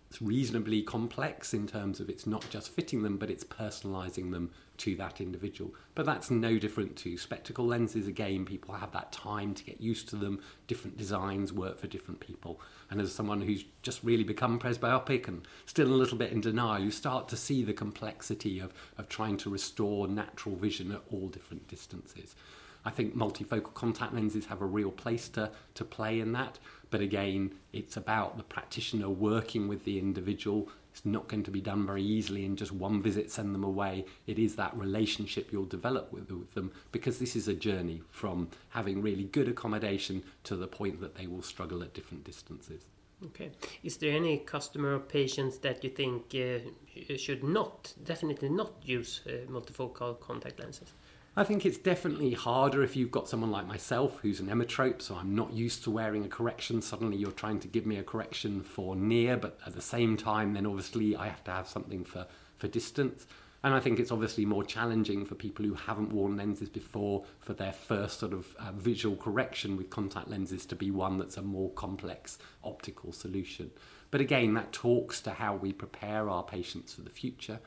it's 0.09 0.21
reasonably 0.21 0.81
complex 0.81 1.53
in 1.53 1.67
terms 1.67 2.01
of 2.01 2.09
it's 2.09 2.27
not 2.27 2.45
just 2.49 2.69
fitting 2.69 3.01
them, 3.01 3.15
but 3.15 3.29
it's 3.29 3.45
personalizing 3.45 4.31
them 4.31 4.51
to 4.75 4.93
that 4.97 5.21
individual. 5.21 5.73
But 5.95 6.05
that's 6.05 6.29
no 6.29 6.59
different 6.59 6.97
to 6.97 7.17
spectacle 7.17 7.65
lenses. 7.65 8.07
Again, 8.07 8.43
people 8.43 8.75
have 8.75 8.91
that 8.91 9.13
time 9.13 9.53
to 9.53 9.63
get 9.63 9.79
used 9.79 10.09
to 10.09 10.17
them. 10.17 10.41
Different 10.67 10.97
designs 10.97 11.53
work 11.53 11.79
for 11.79 11.87
different 11.87 12.19
people. 12.19 12.59
And 12.89 12.99
as 12.99 13.15
someone 13.15 13.39
who's 13.39 13.63
just 13.83 14.03
really 14.03 14.25
become 14.25 14.59
presbyopic 14.59 15.29
and 15.29 15.47
still 15.65 15.87
a 15.87 15.95
little 15.95 16.17
bit 16.17 16.33
in 16.33 16.41
denial, 16.41 16.83
you 16.83 16.91
start 16.91 17.29
to 17.29 17.37
see 17.37 17.63
the 17.63 17.71
complexity 17.71 18.59
of, 18.59 18.73
of 18.97 19.07
trying 19.07 19.37
to 19.37 19.49
restore 19.49 20.09
natural 20.09 20.57
vision 20.57 20.91
at 20.91 21.01
all 21.09 21.29
different 21.29 21.69
distances. 21.69 22.35
I 22.85 22.89
think 22.89 23.15
multifocal 23.15 23.73
contact 23.73 24.13
lenses 24.13 24.45
have 24.47 24.61
a 24.61 24.65
real 24.65 24.91
place 24.91 25.29
to, 25.29 25.51
to 25.75 25.85
play 25.85 26.19
in 26.19 26.31
that. 26.33 26.59
But 26.89 27.01
again, 27.01 27.55
it's 27.73 27.95
about 27.95 28.37
the 28.37 28.43
practitioner 28.43 29.09
working 29.09 29.67
with 29.67 29.85
the 29.85 29.97
individual. 29.99 30.69
It's 30.91 31.05
not 31.05 31.29
going 31.29 31.43
to 31.43 31.51
be 31.51 31.61
done 31.61 31.85
very 31.85 32.03
easily 32.03 32.43
in 32.43 32.57
just 32.57 32.73
one 32.73 33.01
visit, 33.01 33.31
send 33.31 33.55
them 33.55 33.63
away. 33.63 34.05
It 34.27 34.37
is 34.37 34.55
that 34.57 34.75
relationship 34.75 35.51
you'll 35.51 35.65
develop 35.65 36.11
with, 36.11 36.29
with 36.29 36.53
them 36.53 36.71
because 36.91 37.17
this 37.17 37.35
is 37.35 37.47
a 37.47 37.53
journey 37.53 38.01
from 38.09 38.49
having 38.69 39.01
really 39.01 39.23
good 39.23 39.47
accommodation 39.47 40.23
to 40.43 40.57
the 40.57 40.67
point 40.67 40.99
that 40.99 41.15
they 41.15 41.27
will 41.27 41.43
struggle 41.43 41.81
at 41.81 41.93
different 41.93 42.25
distances. 42.25 42.83
Okay. 43.27 43.51
Is 43.83 43.97
there 43.97 44.11
any 44.11 44.39
customer 44.39 44.95
or 44.95 44.99
patients 44.99 45.59
that 45.59 45.83
you 45.83 45.91
think 45.91 46.35
uh, 46.35 47.17
should 47.17 47.43
not, 47.43 47.93
definitely 48.03 48.49
not 48.49 48.73
use 48.83 49.21
uh, 49.27 49.49
multifocal 49.49 50.19
contact 50.19 50.59
lenses? 50.59 50.91
I 51.35 51.45
think 51.45 51.65
it's 51.65 51.77
definitely 51.77 52.33
harder 52.33 52.83
if 52.83 52.97
you've 52.97 53.09
got 53.09 53.29
someone 53.29 53.51
like 53.51 53.65
myself 53.65 54.19
who's 54.21 54.41
an 54.41 54.47
emmetrope, 54.47 55.01
so 55.01 55.15
I'm 55.15 55.33
not 55.33 55.53
used 55.53 55.81
to 55.85 55.91
wearing 55.91 56.25
a 56.25 56.27
correction. 56.27 56.81
Suddenly 56.81 57.15
you're 57.15 57.31
trying 57.31 57.61
to 57.61 57.69
give 57.69 57.85
me 57.85 57.95
a 57.95 58.03
correction 58.03 58.61
for 58.61 58.97
near, 58.97 59.37
but 59.37 59.57
at 59.65 59.73
the 59.73 59.81
same 59.81 60.17
time, 60.17 60.53
then 60.53 60.65
obviously 60.65 61.15
I 61.15 61.27
have 61.27 61.41
to 61.45 61.51
have 61.51 61.69
something 61.69 62.03
for, 62.03 62.27
for 62.57 62.67
distance. 62.67 63.25
And 63.63 63.73
I 63.73 63.79
think 63.79 63.97
it's 63.97 64.11
obviously 64.11 64.43
more 64.43 64.65
challenging 64.65 65.23
for 65.23 65.35
people 65.35 65.63
who 65.63 65.75
haven't 65.75 66.11
worn 66.11 66.35
lenses 66.35 66.67
before 66.67 67.23
for 67.39 67.53
their 67.53 67.71
first 67.71 68.19
sort 68.19 68.33
of 68.33 68.53
uh, 68.59 68.73
visual 68.73 69.15
correction 69.15 69.77
with 69.77 69.89
contact 69.89 70.27
lenses 70.27 70.65
to 70.65 70.75
be 70.75 70.91
one 70.91 71.17
that's 71.17 71.37
a 71.37 71.41
more 71.41 71.69
complex 71.71 72.39
optical 72.61 73.13
solution. 73.13 73.71
But 74.09 74.19
again, 74.19 74.53
that 74.55 74.73
talks 74.73 75.21
to 75.21 75.31
how 75.31 75.55
we 75.55 75.71
prepare 75.71 76.29
our 76.29 76.43
patients 76.43 76.93
for 76.93 77.03
the 77.03 77.09
future 77.09 77.61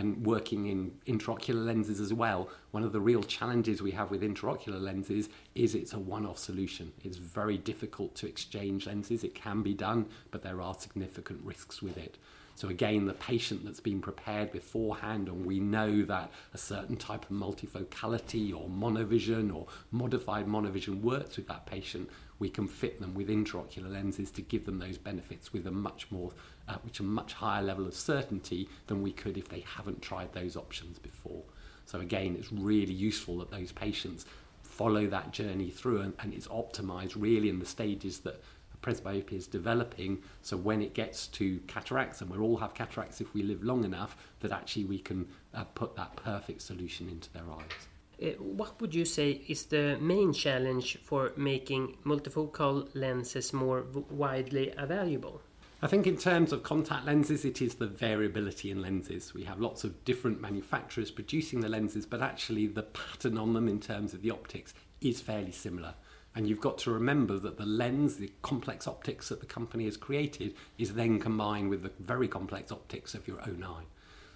and 0.00 0.24
working 0.24 0.66
in 0.66 0.92
intraocular 1.06 1.62
lenses 1.66 2.00
as 2.00 2.14
well, 2.14 2.48
one 2.70 2.82
of 2.82 2.92
the 2.92 3.00
real 3.00 3.22
challenges 3.22 3.82
we 3.82 3.90
have 3.90 4.10
with 4.10 4.22
intraocular 4.22 4.80
lenses 4.80 5.28
is 5.54 5.74
it's 5.74 5.92
a 5.92 5.98
one 5.98 6.24
off 6.24 6.38
solution. 6.38 6.90
It's 7.04 7.18
very 7.18 7.58
difficult 7.58 8.14
to 8.16 8.26
exchange 8.26 8.86
lenses. 8.86 9.24
It 9.24 9.34
can 9.34 9.62
be 9.62 9.74
done, 9.74 10.06
but 10.30 10.42
there 10.42 10.62
are 10.62 10.72
significant 10.72 11.44
risks 11.44 11.82
with 11.82 11.98
it. 11.98 12.16
So, 12.54 12.68
again, 12.68 13.06
the 13.06 13.14
patient 13.14 13.64
that's 13.64 13.80
been 13.80 14.00
prepared 14.00 14.52
beforehand, 14.52 15.28
and 15.28 15.44
we 15.44 15.60
know 15.60 16.02
that 16.04 16.30
a 16.54 16.58
certain 16.58 16.96
type 16.96 17.24
of 17.24 17.36
multifocality 17.36 18.54
or 18.54 18.68
monovision 18.70 19.54
or 19.54 19.66
modified 19.90 20.46
monovision 20.46 21.02
works 21.02 21.36
with 21.36 21.48
that 21.48 21.66
patient, 21.66 22.08
we 22.40 22.48
can 22.48 22.66
fit 22.66 23.00
them 23.00 23.14
with 23.14 23.28
intraocular 23.28 23.92
lenses 23.92 24.32
to 24.32 24.42
give 24.42 24.66
them 24.66 24.80
those 24.80 24.98
benefits 24.98 25.52
with 25.52 25.66
a 25.68 25.70
much 25.70 26.10
more, 26.10 26.32
uh, 26.68 26.74
which 26.82 26.98
a 26.98 27.04
much 27.04 27.34
higher 27.34 27.62
level 27.62 27.86
of 27.86 27.94
certainty 27.94 28.68
than 28.88 29.02
we 29.02 29.12
could 29.12 29.36
if 29.38 29.48
they 29.48 29.60
haven't 29.60 30.02
tried 30.02 30.32
those 30.32 30.56
options 30.56 30.98
before. 30.98 31.44
So, 31.86 32.00
again, 32.00 32.36
it's 32.38 32.52
really 32.52 32.92
useful 32.92 33.38
that 33.38 33.50
those 33.50 33.70
patients 33.70 34.24
follow 34.62 35.06
that 35.06 35.32
journey 35.32 35.70
through 35.70 36.00
and, 36.00 36.14
and 36.20 36.32
it's 36.32 36.48
optimized 36.48 37.14
really 37.16 37.48
in 37.48 37.58
the 37.58 37.66
stages 37.66 38.20
that 38.20 38.40
presbyopia 38.82 39.34
is 39.34 39.46
developing. 39.46 40.22
So 40.42 40.56
when 40.56 40.80
it 40.82 40.94
gets 40.94 41.26
to 41.28 41.58
cataracts, 41.66 42.20
and 42.20 42.30
we 42.30 42.38
all 42.38 42.56
have 42.56 42.74
cataracts 42.74 43.20
if 43.20 43.34
we 43.34 43.42
live 43.42 43.62
long 43.62 43.84
enough, 43.84 44.16
that 44.40 44.52
actually 44.52 44.84
we 44.84 44.98
can 44.98 45.28
uh, 45.54 45.64
put 45.74 45.96
that 45.96 46.16
perfect 46.16 46.62
solution 46.62 47.08
into 47.08 47.30
their 47.32 47.44
eyes. 47.50 47.88
Uh, 48.22 48.26
what 48.38 48.80
would 48.80 48.94
you 48.94 49.04
say 49.04 49.40
is 49.48 49.66
the 49.66 49.96
main 50.00 50.32
challenge 50.32 50.98
for 51.02 51.32
making 51.36 51.96
multifocal 52.04 52.88
lenses 52.94 53.52
more 53.52 53.86
widely 54.10 54.72
available? 54.76 55.40
I 55.82 55.86
think 55.86 56.06
in 56.06 56.18
terms 56.18 56.52
of 56.52 56.62
contact 56.62 57.06
lenses, 57.06 57.46
it 57.46 57.62
is 57.62 57.76
the 57.76 57.86
variability 57.86 58.70
in 58.70 58.82
lenses. 58.82 59.32
We 59.32 59.44
have 59.44 59.60
lots 59.60 59.84
of 59.84 60.04
different 60.04 60.38
manufacturers 60.38 61.10
producing 61.10 61.60
the 61.60 61.70
lenses, 61.70 62.04
but 62.04 62.20
actually 62.20 62.66
the 62.66 62.82
pattern 62.82 63.38
on 63.38 63.54
them 63.54 63.66
in 63.66 63.80
terms 63.80 64.12
of 64.12 64.20
the 64.20 64.30
optics 64.30 64.74
is 65.00 65.22
fairly 65.22 65.52
similar. 65.52 65.94
And 66.34 66.46
you've 66.46 66.60
got 66.60 66.76
to 66.78 66.90
remember 66.90 67.38
that 67.38 67.56
the 67.56 67.64
lens, 67.64 68.16
the 68.16 68.30
complex 68.42 68.86
optics 68.86 69.30
that 69.30 69.40
the 69.40 69.46
company 69.46 69.86
has 69.86 69.96
created, 69.96 70.54
is 70.76 70.92
then 70.92 71.18
combined 71.18 71.70
with 71.70 71.82
the 71.82 71.92
very 71.98 72.28
complex 72.28 72.70
optics 72.70 73.14
of 73.14 73.26
your 73.26 73.40
own 73.48 73.64
eye. 73.64 73.84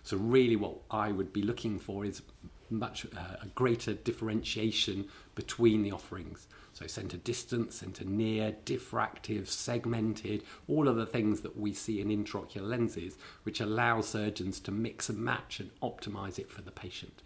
So, 0.03 0.16
really, 0.16 0.57
what 0.57 0.77
I 0.90 1.12
would 1.12 1.33
be 1.33 1.42
looking 1.42 1.79
for 1.79 2.05
is 2.05 2.23
much 2.70 3.07
uh, 3.16 3.37
a 3.42 3.46
greater 3.55 3.94
differentiation 3.94 5.07
between 5.35 5.83
the 5.83 5.92
offerings. 5.92 6.46
So, 6.72 6.87
center 6.88 7.18
distance, 7.18 7.77
center 7.77 8.05
near, 8.05 8.57
diffractive, 8.64 9.46
segmented, 9.46 10.42
all 10.66 10.88
of 10.88 10.96
the 10.96 11.07
things 11.07 11.40
that 11.42 11.57
we 11.57 11.72
see 11.72 12.00
in 12.00 12.09
intraocular 12.09 12.68
lenses, 12.68 13.16
which 13.44 13.61
allow 13.61 14.00
surgeons 14.00 14.59
to 14.61 14.72
mix 14.72 15.09
and 15.09 15.18
match 15.18 15.61
and 15.61 15.70
optimize 15.81 16.38
it 16.38 16.50
for 16.50 16.62
the 16.62 16.72
patient. 16.72 17.22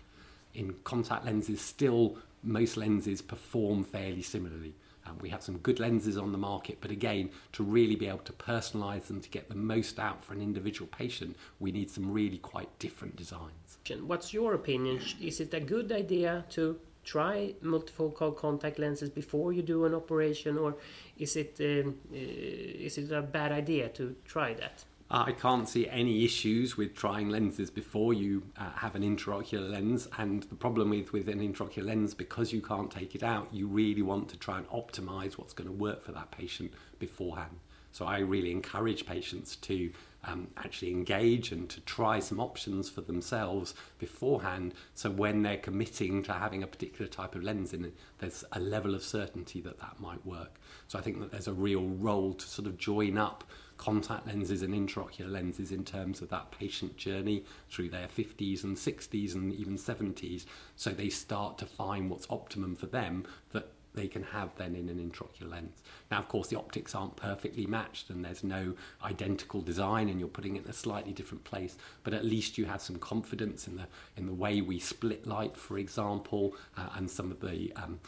In 0.55 0.75
contact 0.85 1.25
lenses, 1.25 1.61
still 1.61 2.19
most 2.43 2.77
lenses 2.77 3.23
perform 3.23 3.85
fairly 3.85 4.23
similarly. 4.23 4.75
Um, 5.07 5.19
we 5.21 5.31
have 5.31 5.43
some 5.43 5.59
good 5.59 5.81
lenses 5.81 6.19
on 6.19 6.33
the 6.33 6.39
market, 6.39 6.79
but 6.81 6.91
again, 6.91 7.31
to 7.53 7.63
really 7.63 7.97
be 7.97 8.09
able 8.09 8.19
to 8.19 8.33
personalize 8.33 9.07
them 9.07 9.21
to 9.21 9.29
get 9.29 9.49
the 9.49 9.55
most 9.55 9.99
out 9.99 10.23
for 10.23 10.35
an 10.35 10.43
individual 10.43 10.89
patient, 10.89 11.37
we 11.59 11.73
need 11.73 11.91
some 11.91 12.11
really 12.11 12.39
quite 12.39 12.79
different 12.79 13.17
designs. 13.17 13.68
What's 13.97 14.33
your 14.33 14.55
opinion? 14.55 15.01
Is 15.21 15.41
it 15.41 15.55
a 15.55 15.61
good 15.61 15.93
idea 15.93 16.45
to 16.51 16.79
try 17.05 17.55
multifocal 17.63 18.37
contact 18.37 18.79
lenses 18.79 19.09
before 19.09 19.53
you 19.53 19.63
do 19.63 19.85
an 19.87 19.95
operation, 19.95 20.59
or 20.59 20.77
is 21.19 21.37
it 21.37 21.57
um, 21.61 21.97
uh, 22.13 22.17
is 22.17 22.99
it 22.99 23.11
a 23.13 23.23
bad 23.23 23.53
idea 23.53 23.89
to 23.89 24.15
try 24.25 24.55
that? 24.55 24.85
I 25.11 25.33
can't 25.33 25.67
see 25.67 25.89
any 25.89 26.23
issues 26.27 26.77
with 26.77 26.95
trying 26.95 27.31
lenses 27.31 27.71
before 27.71 28.13
you 28.13 28.43
uh, 28.59 28.71
have 28.73 28.95
an 28.95 29.03
intraocular 29.03 29.71
lens. 29.71 30.07
And 30.19 30.43
the 30.43 30.55
problem 30.55 30.91
with, 30.91 31.15
with 31.15 31.31
an 31.31 31.41
intraocular 31.41 31.87
lens, 31.87 32.13
because 32.13 32.53
you 32.53 32.61
can't 32.61 32.91
take 32.91 33.15
it 33.15 33.23
out, 33.23 33.49
you 33.51 33.69
really 33.69 34.03
want 34.03 34.29
to 34.29 34.37
try 34.37 34.59
and 34.59 34.69
optimize 34.69 35.39
what's 35.39 35.55
going 35.55 35.67
to 35.67 35.73
work 35.73 36.03
for 36.03 36.13
that 36.13 36.31
patient 36.31 36.73
beforehand. 36.99 37.59
So 37.99 38.07
I 38.07 38.21
really 38.21 38.53
encourage 38.53 39.05
patients 39.07 39.57
to 39.57 39.91
um, 40.23 40.47
actually 40.57 40.93
engage 40.93 41.51
and 41.51 41.69
to 41.69 41.81
try 41.81 42.21
some 42.21 42.39
options 42.39 42.89
for 42.89 43.01
themselves 43.01 43.75
beforehand. 43.99 44.75
So 44.95 45.11
when 45.11 45.43
they're 45.43 45.57
committing 45.57 46.23
to 46.23 46.33
having 46.33 46.63
a 46.63 46.69
particular 46.69 47.09
type 47.11 47.35
of 47.35 47.43
lens 47.43 47.73
in 47.73 47.87
it, 47.87 47.97
there's 48.19 48.45
a 48.53 48.61
level 48.61 48.95
of 48.95 49.03
certainty 49.03 49.61
that 49.63 49.81
that 49.81 49.99
might 49.99 50.25
work. 50.25 50.61
So 50.87 50.97
I 50.97 51.03
think 51.03 51.19
that 51.19 51.33
there's 51.33 51.49
a 51.49 51.53
real 51.53 51.89
role 51.89 52.35
to 52.35 52.47
sort 52.47 52.69
of 52.69 52.79
join 52.79 53.19
up 53.19 53.43
contact 53.79 54.29
lenses 54.29 54.63
and 54.63 54.75
intraocular 54.75 55.33
lenses 55.33 55.73
in 55.73 55.85
terms 55.85 56.23
of 56.23 56.29
that 56.29 56.53
patient 56.53 56.97
journey 56.97 57.45
through 57.69 57.89
their 57.89 58.07
50s 58.07 58.63
and 58.63 58.77
60s 58.77 59.35
and 59.35 59.53
even 59.53 59.77
70s. 59.77 60.45
So 60.77 60.91
they 60.91 61.09
start 61.09 61.59
to 61.59 61.67
find 61.67 62.09
what's 62.09 62.29
optimum 62.31 62.77
for 62.77 62.87
them 62.87 63.27
that 63.51 63.73
they 63.95 64.09
can 64.09 64.23
have 64.23 64.51
then 64.57 64.75
in 64.75 64.89
an 64.89 64.99
intraocular 64.99 65.51
lens. 65.51 65.83
Now, 66.11 66.19
of 66.19 66.29
course, 66.29 66.49
the 66.49 66.59
optics 66.59 66.95
aren't 66.95 67.17
perfectly 67.17 67.67
matched 67.67 68.11
and 68.11 68.25
there's 68.25 68.45
no 68.45 68.75
identical 69.03 69.61
design 69.61 70.09
and 70.09 70.21
you're 70.21 70.29
putting 70.29 70.57
it 70.57 70.65
in 70.65 70.71
a 70.71 70.75
slightly 70.75 71.13
different 71.13 71.45
place, 71.45 71.77
but 72.05 72.15
at 72.15 72.25
least 72.25 72.59
you 72.59 72.67
have 72.67 72.83
some 72.83 72.97
confidence 72.97 73.67
in 73.67 73.77
the, 73.77 73.87
in 74.17 74.27
the 74.27 74.35
way 74.35 74.61
we 74.61 74.79
split 74.79 75.27
light, 75.27 75.57
for 75.57 75.79
example, 75.79 76.55
uh, 76.77 76.89
and 76.97 77.11
some 77.11 77.31
of 77.31 77.41
the 77.41 77.73
um, 77.77 77.99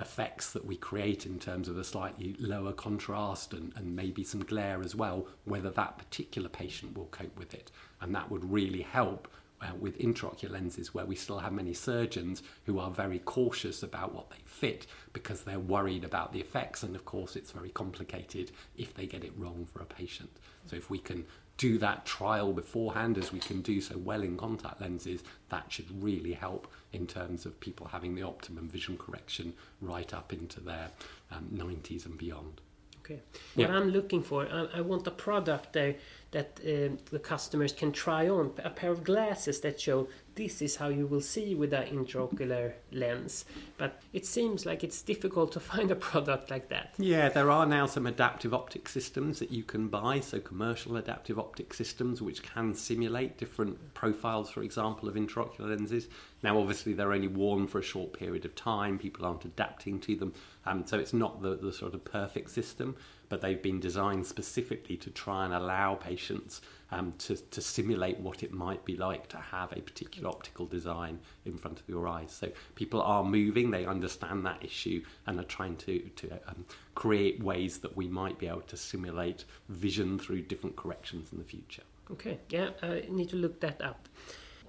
effects 0.00 0.52
that 0.52 0.64
we 0.64 0.76
create 0.76 1.24
in 1.24 1.38
terms 1.38 1.68
of 1.68 1.78
a 1.78 1.84
slightly 1.84 2.34
lower 2.38 2.72
contrast 2.72 3.52
and, 3.52 3.72
and 3.76 3.94
maybe 3.94 4.24
some 4.24 4.42
glare 4.44 4.82
as 4.82 4.94
well, 4.94 5.26
whether 5.44 5.70
that 5.70 5.98
particular 5.98 6.48
patient 6.48 6.96
will 6.96 7.06
cope 7.06 7.38
with 7.38 7.54
it. 7.54 7.70
And 8.00 8.14
that 8.14 8.30
would 8.30 8.50
really 8.50 8.82
help 8.82 9.28
uh, 9.64 9.74
with 9.80 9.98
intraocular 9.98 10.50
lenses, 10.50 10.92
where 10.92 11.06
we 11.06 11.16
still 11.16 11.38
have 11.38 11.52
many 11.52 11.72
surgeons 11.72 12.42
who 12.66 12.78
are 12.78 12.90
very 12.90 13.18
cautious 13.20 13.82
about 13.82 14.14
what 14.14 14.30
they 14.30 14.42
fit 14.44 14.86
because 15.12 15.42
they're 15.42 15.58
worried 15.58 16.04
about 16.04 16.32
the 16.32 16.40
effects. 16.40 16.82
And 16.82 16.94
of 16.94 17.04
course, 17.04 17.34
it's 17.36 17.50
very 17.50 17.70
complicated 17.70 18.50
if 18.76 18.94
they 18.94 19.06
get 19.06 19.24
it 19.24 19.32
wrong 19.36 19.66
for 19.72 19.80
a 19.80 19.86
patient. 19.86 20.30
So, 20.66 20.76
if 20.76 20.90
we 20.90 20.98
can 20.98 21.24
do 21.56 21.78
that 21.78 22.04
trial 22.04 22.52
beforehand 22.52 23.16
as 23.16 23.32
we 23.32 23.38
can 23.38 23.62
do 23.62 23.80
so 23.80 23.96
well 23.96 24.22
in 24.22 24.36
contact 24.36 24.80
lenses, 24.80 25.22
that 25.50 25.70
should 25.70 26.02
really 26.02 26.32
help 26.32 26.66
in 26.92 27.06
terms 27.06 27.46
of 27.46 27.60
people 27.60 27.86
having 27.86 28.14
the 28.14 28.22
optimum 28.22 28.68
vision 28.68 28.98
correction 28.98 29.54
right 29.80 30.12
up 30.12 30.32
into 30.32 30.60
their 30.60 30.90
um, 31.30 31.48
90s 31.54 32.06
and 32.06 32.18
beyond. 32.18 32.60
Okay. 33.04 33.20
Yeah. 33.54 33.66
What 33.66 33.76
I'm 33.76 33.90
looking 33.90 34.22
for, 34.22 34.46
I, 34.46 34.78
I 34.78 34.80
want 34.80 35.06
a 35.06 35.10
product 35.10 35.74
there 35.74 35.96
that 36.30 36.58
um 36.66 36.98
the 37.10 37.18
customers 37.18 37.72
can 37.72 37.92
try 37.92 38.28
on, 38.28 38.52
a 38.64 38.70
pair 38.70 38.90
of 38.90 39.04
glasses 39.04 39.60
that 39.60 39.80
show 39.80 40.08
this 40.34 40.62
is 40.62 40.76
how 40.76 40.88
you 40.88 41.06
will 41.06 41.20
see 41.20 41.54
with 41.54 41.72
an 41.72 41.86
intraocular 41.86 42.72
lens. 42.92 43.44
But 43.76 44.00
it 44.12 44.26
seems 44.26 44.66
like 44.66 44.84
it's 44.84 45.02
difficult 45.02 45.52
to 45.52 45.60
find 45.72 45.90
a 45.90 45.96
product 45.96 46.50
like 46.50 46.68
that. 46.68 46.94
Yeah, 46.98 47.28
there 47.28 47.50
are 47.50 47.66
now 47.66 47.86
some 47.86 48.06
adaptive 48.06 48.54
optic 48.54 48.88
systems 48.88 49.38
that 49.38 49.50
you 49.50 49.62
can 49.62 49.88
buy, 49.88 50.20
so 50.20 50.40
commercial 50.40 50.96
adaptive 50.96 51.38
optic 51.38 51.74
systems 51.74 52.22
which 52.22 52.42
can 52.42 52.74
simulate 52.74 53.38
different 53.38 53.94
profiles, 53.94 54.50
for 54.50 54.62
example, 54.62 55.08
of 55.08 55.14
intraocular 55.14 55.68
lenses. 55.68 56.08
Now, 56.42 56.58
obviously, 56.58 56.92
they're 56.92 57.12
only 57.12 57.28
worn 57.28 57.66
for 57.66 57.78
a 57.78 57.82
short 57.82 58.12
period 58.12 58.44
of 58.44 58.54
time, 58.54 58.98
people 58.98 59.24
aren't 59.24 59.44
adapting 59.44 59.98
to 60.00 60.16
them, 60.16 60.34
um, 60.66 60.86
so 60.86 60.98
it's 60.98 61.12
not 61.12 61.42
the, 61.42 61.56
the 61.56 61.72
sort 61.72 61.94
of 61.94 62.04
perfect 62.04 62.50
system, 62.50 62.96
but 63.34 63.40
they've 63.40 63.62
been 63.62 63.80
designed 63.80 64.24
specifically 64.24 64.96
to 64.96 65.10
try 65.10 65.44
and 65.44 65.52
allow 65.52 65.96
patients 65.96 66.60
um, 66.92 67.12
to, 67.18 67.34
to 67.34 67.60
simulate 67.60 68.16
what 68.20 68.44
it 68.44 68.52
might 68.52 68.84
be 68.84 68.96
like 68.96 69.26
to 69.26 69.36
have 69.38 69.72
a 69.72 69.80
particular 69.80 70.28
optical 70.28 70.66
design 70.66 71.18
in 71.44 71.56
front 71.56 71.80
of 71.80 71.88
your 71.88 72.06
eyes. 72.06 72.30
So 72.30 72.52
people 72.76 73.02
are 73.02 73.24
moving, 73.24 73.72
they 73.72 73.86
understand 73.86 74.46
that 74.46 74.64
issue, 74.64 75.02
and 75.26 75.40
are 75.40 75.50
trying 75.58 75.74
to, 75.78 75.98
to 75.98 76.30
um, 76.46 76.64
create 76.94 77.42
ways 77.42 77.78
that 77.78 77.96
we 77.96 78.06
might 78.06 78.38
be 78.38 78.46
able 78.46 78.60
to 78.60 78.76
simulate 78.76 79.44
vision 79.68 80.16
through 80.16 80.42
different 80.42 80.76
corrections 80.76 81.32
in 81.32 81.38
the 81.38 81.44
future. 81.44 81.82
Okay, 82.12 82.38
yeah, 82.50 82.68
I 82.84 83.02
need 83.08 83.30
to 83.30 83.36
look 83.36 83.58
that 83.62 83.82
up. 83.82 84.08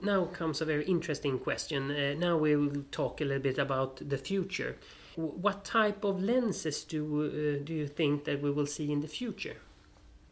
Now 0.01 0.25
comes 0.25 0.59
a 0.59 0.65
very 0.65 0.85
interesting 0.85 1.37
question. 1.37 1.91
Uh, 1.91 2.15
now 2.17 2.35
we 2.35 2.55
will 2.55 2.85
talk 2.89 3.21
a 3.21 3.25
little 3.25 3.43
bit 3.43 3.59
about 3.59 4.09
the 4.09 4.17
future. 4.17 4.77
What 5.15 5.63
type 5.63 6.03
of 6.03 6.21
lenses 6.21 6.83
do 6.83 7.25
uh, 7.25 7.63
do 7.63 7.73
you 7.73 7.87
think 7.87 8.25
that 8.25 8.41
we 8.41 8.51
will 8.51 8.65
see 8.65 8.91
in 8.91 9.01
the 9.01 9.07
future? 9.07 9.57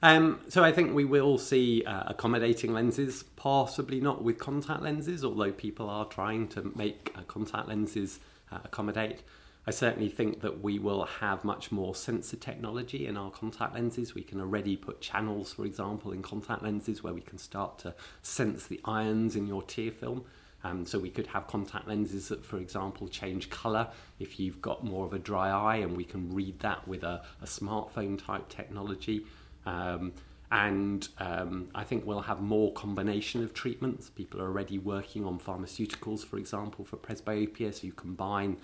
Um, 0.01 0.41
so 0.49 0.65
I 0.65 0.73
think 0.73 0.93
we 0.93 1.05
will 1.05 1.37
see 1.37 1.85
uh, 1.85 2.03
accommodating 2.07 2.73
lenses, 2.73 3.23
possibly 3.37 4.01
not 4.01 4.21
with 4.21 4.37
contact 4.37 4.81
lenses, 4.81 5.23
although 5.23 5.53
people 5.53 5.89
are 5.89 6.03
trying 6.05 6.49
to 6.49 6.73
make 6.75 7.13
uh, 7.15 7.21
contact 7.21 7.69
lenses 7.69 8.19
uh, 8.51 8.57
accommodate. 8.65 9.23
I 9.65 9.71
certainly 9.71 10.09
think 10.09 10.41
that 10.41 10.61
we 10.61 10.77
will 10.77 11.05
have 11.05 11.45
much 11.45 11.71
more 11.71 11.95
sensor 11.95 12.35
technology 12.35 13.07
in 13.07 13.15
our 13.15 13.31
contact 13.31 13.75
lenses. 13.75 14.13
We 14.13 14.23
can 14.23 14.41
already 14.41 14.75
put 14.75 14.99
channels, 14.99 15.53
for 15.53 15.65
example, 15.65 16.11
in 16.11 16.21
contact 16.21 16.63
lenses 16.63 17.01
where 17.01 17.13
we 17.13 17.21
can 17.21 17.37
start 17.37 17.79
to 17.79 17.95
sense 18.21 18.67
the 18.67 18.81
ions 18.83 19.37
in 19.37 19.47
your 19.47 19.63
tear 19.63 19.91
film. 19.91 20.25
Um, 20.63 20.85
so 20.85 20.97
we 20.97 21.09
could 21.09 21.27
have 21.27 21.47
contact 21.47 21.87
lenses 21.87 22.29
that, 22.29 22.45
for 22.45 22.57
example, 22.57 23.07
change 23.07 23.49
colour 23.49 23.89
if 24.19 24.39
you've 24.39 24.61
got 24.61 24.83
more 24.83 25.05
of 25.05 25.13
a 25.13 25.19
dry 25.19 25.49
eye, 25.49 25.77
and 25.77 25.97
we 25.97 26.05
can 26.05 26.33
read 26.33 26.59
that 26.59 26.87
with 26.87 27.03
a, 27.03 27.21
a 27.41 27.45
smartphone 27.45 28.23
type 28.23 28.47
technology. 28.49 29.25
Um, 29.65 30.13
and 30.53 31.07
um, 31.17 31.67
I 31.73 31.83
think 31.83 32.05
we'll 32.05 32.21
have 32.21 32.39
more 32.39 32.71
combination 32.73 33.43
of 33.43 33.55
treatments. 33.55 34.11
People 34.11 34.39
are 34.39 34.45
already 34.45 34.77
working 34.77 35.25
on 35.25 35.39
pharmaceuticals, 35.39 36.23
for 36.23 36.37
example, 36.37 36.85
for 36.85 36.95
presbyopia. 36.95 37.73
So 37.73 37.87
you 37.87 37.91
combine 37.93 38.57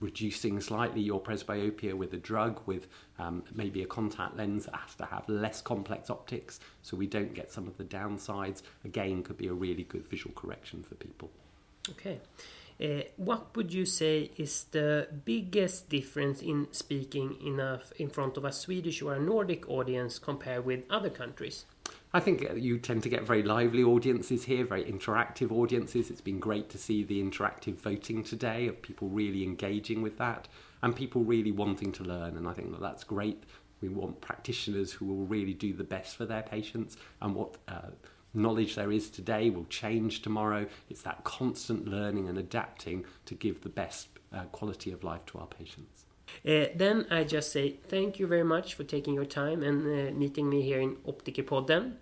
reducing 0.00 0.60
slightly 0.60 1.00
your 1.00 1.18
presbyopia 1.18 1.94
with 1.94 2.12
a 2.12 2.18
drug 2.18 2.60
with 2.66 2.88
um, 3.18 3.42
maybe 3.54 3.82
a 3.82 3.86
contact 3.86 4.36
lens 4.36 4.66
that 4.66 4.74
has 4.74 4.94
to 4.96 5.06
have 5.06 5.26
less 5.30 5.62
complex 5.62 6.10
optics 6.10 6.60
so 6.82 6.94
we 6.94 7.06
don't 7.06 7.32
get 7.32 7.50
some 7.50 7.66
of 7.66 7.78
the 7.78 7.84
downsides. 7.84 8.60
Again, 8.84 9.22
could 9.22 9.38
be 9.38 9.46
a 9.46 9.54
really 9.54 9.84
good 9.84 10.06
visual 10.06 10.34
correction 10.34 10.82
for 10.82 10.94
people. 10.96 11.30
Okay. 11.88 12.20
Uh, 12.80 13.02
what 13.16 13.54
would 13.56 13.72
you 13.74 13.84
say 13.84 14.30
is 14.38 14.64
the 14.70 15.06
biggest 15.26 15.90
difference 15.90 16.40
in 16.40 16.66
speaking 16.70 17.36
in, 17.44 17.60
a, 17.60 17.80
in 17.98 18.08
front 18.08 18.38
of 18.38 18.44
a 18.44 18.52
Swedish 18.52 19.02
or 19.02 19.14
a 19.14 19.20
Nordic 19.20 19.68
audience 19.68 20.18
compared 20.18 20.64
with 20.64 20.84
other 20.88 21.10
countries? 21.10 21.66
I 22.14 22.20
think 22.20 22.48
uh, 22.48 22.54
you 22.54 22.78
tend 22.78 23.02
to 23.02 23.08
get 23.10 23.24
very 23.24 23.42
lively 23.42 23.84
audiences 23.84 24.44
here, 24.44 24.64
very 24.64 24.84
interactive 24.84 25.52
audiences. 25.52 26.10
It's 26.10 26.22
been 26.22 26.40
great 26.40 26.70
to 26.70 26.78
see 26.78 27.04
the 27.04 27.22
interactive 27.22 27.76
voting 27.76 28.24
today 28.24 28.66
of 28.66 28.80
people 28.80 29.08
really 29.08 29.44
engaging 29.44 30.00
with 30.00 30.16
that 30.18 30.48
and 30.82 30.96
people 30.96 31.22
really 31.22 31.52
wanting 31.52 31.92
to 31.92 32.04
learn. 32.04 32.36
And 32.36 32.48
I 32.48 32.52
think 32.52 32.70
that 32.72 32.80
that's 32.80 33.04
great. 33.04 33.44
We 33.82 33.90
want 33.90 34.20
practitioners 34.20 34.92
who 34.92 35.04
will 35.04 35.26
really 35.26 35.54
do 35.54 35.72
the 35.74 35.84
best 35.84 36.16
for 36.16 36.24
their 36.24 36.42
patients 36.42 36.96
and 37.20 37.34
what 37.34 37.56
uh, 37.68 37.90
knowledge 38.34 38.74
there 38.74 38.92
is 38.92 39.10
today 39.10 39.50
will 39.50 39.66
change 39.66 40.22
tomorrow. 40.22 40.66
It's 40.88 41.02
that 41.02 41.24
constant 41.24 41.88
learning 41.88 42.28
and 42.28 42.38
adapting 42.38 43.04
to 43.26 43.34
give 43.34 43.62
the 43.62 43.68
best 43.68 44.08
uh, 44.32 44.44
quality 44.52 44.92
of 44.92 45.04
life 45.04 45.24
to 45.26 45.38
our 45.38 45.46
patients. 45.46 46.04
Uh, 46.46 46.66
then 46.74 47.06
I 47.10 47.24
just 47.24 47.52
say 47.52 47.76
thank 47.88 48.18
you 48.18 48.26
very 48.26 48.44
much 48.44 48.74
for 48.74 48.84
taking 48.84 49.14
your 49.14 49.24
time 49.24 49.62
and 49.62 49.84
uh, 49.84 50.12
meeting 50.12 50.48
me 50.48 50.62
here 50.62 50.80
in 50.80 50.96
Optikerpodden. 50.96 51.94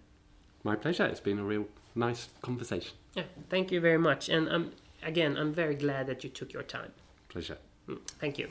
My 0.64 0.76
pleasure. 0.76 1.06
It's 1.06 1.20
been 1.20 1.38
a 1.38 1.44
real 1.44 1.66
nice 1.94 2.28
conversation. 2.42 2.96
Yeah, 3.14 3.24
thank 3.48 3.72
you 3.72 3.80
very 3.80 3.98
much. 3.98 4.28
And 4.28 4.48
um, 4.48 4.72
again, 5.02 5.36
I'm 5.36 5.52
very 5.52 5.74
glad 5.74 6.06
that 6.08 6.24
you 6.24 6.30
took 6.30 6.52
your 6.52 6.62
time. 6.62 6.92
Pleasure. 7.28 7.58
Mm, 7.88 8.00
thank 8.20 8.38
you. 8.38 8.48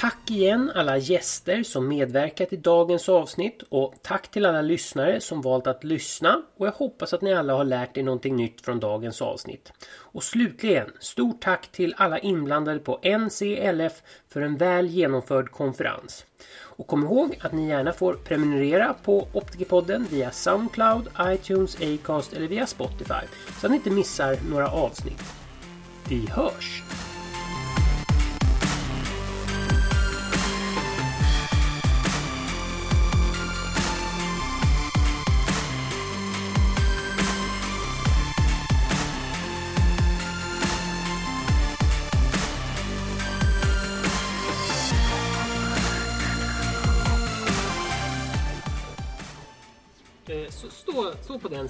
Tack 0.00 0.30
igen 0.30 0.72
alla 0.74 0.98
gäster 0.98 1.62
som 1.62 1.88
medverkat 1.88 2.52
i 2.52 2.56
dagens 2.56 3.08
avsnitt 3.08 3.62
och 3.68 3.94
tack 4.02 4.30
till 4.30 4.46
alla 4.46 4.62
lyssnare 4.62 5.20
som 5.20 5.42
valt 5.42 5.66
att 5.66 5.84
lyssna 5.84 6.42
och 6.56 6.66
jag 6.66 6.72
hoppas 6.72 7.12
att 7.12 7.22
ni 7.22 7.34
alla 7.34 7.54
har 7.54 7.64
lärt 7.64 7.96
er 7.96 8.02
någonting 8.02 8.36
nytt 8.36 8.60
från 8.60 8.80
dagens 8.80 9.22
avsnitt. 9.22 9.72
Och 9.90 10.24
slutligen, 10.24 10.90
stort 11.00 11.42
tack 11.42 11.72
till 11.72 11.94
alla 11.96 12.18
inblandade 12.18 12.78
på 12.78 13.00
NCLF 13.02 14.02
för 14.28 14.40
en 14.40 14.56
väl 14.56 14.86
genomförd 14.86 15.50
konferens. 15.50 16.24
Och 16.58 16.86
kom 16.86 17.04
ihåg 17.04 17.38
att 17.40 17.52
ni 17.52 17.68
gärna 17.68 17.92
får 17.92 18.14
prenumerera 18.14 18.94
på 19.02 19.28
Optikerpodden 19.32 20.06
via 20.10 20.30
Soundcloud, 20.30 21.08
iTunes, 21.20 21.76
Acast 21.80 22.32
eller 22.32 22.48
via 22.48 22.66
Spotify 22.66 23.26
så 23.60 23.66
att 23.66 23.70
ni 23.70 23.76
inte 23.76 23.90
missar 23.90 24.36
några 24.50 24.68
avsnitt. 24.68 25.22
Vi 26.08 26.26
hörs! 26.26 26.82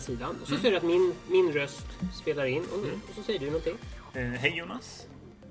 Sidan 0.00 0.36
och 0.42 0.48
så 0.48 0.56
ser 0.56 0.70
du 0.70 0.76
att 0.76 0.82
min, 0.82 1.14
min 1.28 1.52
röst 1.52 1.86
spelar 2.22 2.44
in 2.44 2.62
och, 2.62 2.78
och 3.08 3.14
så 3.14 3.22
säger 3.22 3.38
du 3.38 3.46
någonting. 3.46 3.76
Eh, 4.14 4.22
Hej 4.22 4.56
Jonas. 4.56 5.06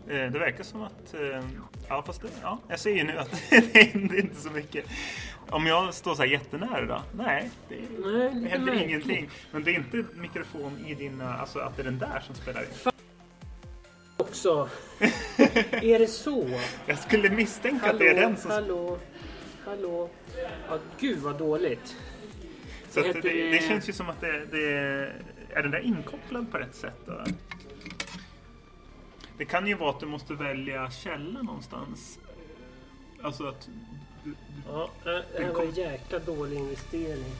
Eh, 0.07 0.31
det 0.31 0.39
verkar 0.39 0.63
som 0.63 0.81
att... 0.81 1.13
Eh, 1.13 1.43
ja, 1.87 2.03
fast 2.05 2.21
det, 2.21 2.27
ja, 2.41 2.57
jag 2.67 2.79
ser 2.79 2.95
ju 2.95 3.03
nu 3.03 3.17
att 3.17 3.31
det 3.49 3.77
händer 3.93 4.19
inte 4.19 4.41
så 4.41 4.49
mycket. 4.49 4.85
Om 5.49 5.67
jag 5.67 5.93
står 5.93 6.15
så 6.15 6.21
här 6.21 6.29
jättenära 6.29 6.85
då? 6.85 7.01
Nej, 7.23 7.49
det, 7.69 7.75
Nej, 7.75 8.31
det 8.33 8.49
händer 8.49 8.59
märkligt. 8.59 8.89
ingenting. 8.89 9.29
Men 9.51 9.63
det 9.63 9.71
är 9.71 9.75
inte 9.75 10.05
mikrofon 10.15 10.85
i 10.87 10.93
dina... 10.95 11.37
Alltså 11.37 11.59
att 11.59 11.75
det 11.75 11.81
är 11.81 11.85
den 11.85 11.99
där 11.99 12.19
som 12.25 12.35
spelar 12.35 12.61
in. 12.61 12.91
Också. 14.17 14.69
är 15.71 15.99
det 15.99 16.07
så? 16.07 16.59
Jag 16.85 16.99
skulle 16.99 17.29
misstänka 17.29 17.91
att 17.91 17.99
det 17.99 18.07
är 18.07 18.15
den 18.15 18.37
som... 18.37 18.51
hallå, 18.51 18.97
hallå. 19.65 20.09
Ja, 20.69 20.77
gud 20.99 21.17
vad 21.17 21.37
dåligt. 21.37 21.95
Så 22.89 22.99
det, 23.01 23.13
det- 23.21 23.49
det 23.51 23.67
känns 23.67 23.89
ju 23.89 23.93
som 23.93 24.09
att 24.09 24.21
det, 24.21 24.45
det... 24.45 24.67
Är 25.53 25.61
den 25.63 25.71
där 25.71 25.79
inkopplad 25.79 26.51
på 26.51 26.57
rätt 26.57 26.75
sätt 26.75 26.99
då? 27.05 27.23
Det 29.37 29.45
kan 29.45 29.67
ju 29.67 29.73
vara 29.75 29.89
att 29.89 29.99
du 29.99 30.05
måste 30.05 30.33
välja 30.33 30.91
källa 30.91 31.41
någonstans. 31.41 32.19
Alltså 33.21 33.47
att... 33.47 33.69
Ja, 34.67 34.89
det 35.03 35.23
här 35.43 35.53
var 35.53 35.63
en 35.63 35.71
jäkla 35.71 36.19
dålig 36.19 36.57
investering. 36.57 37.31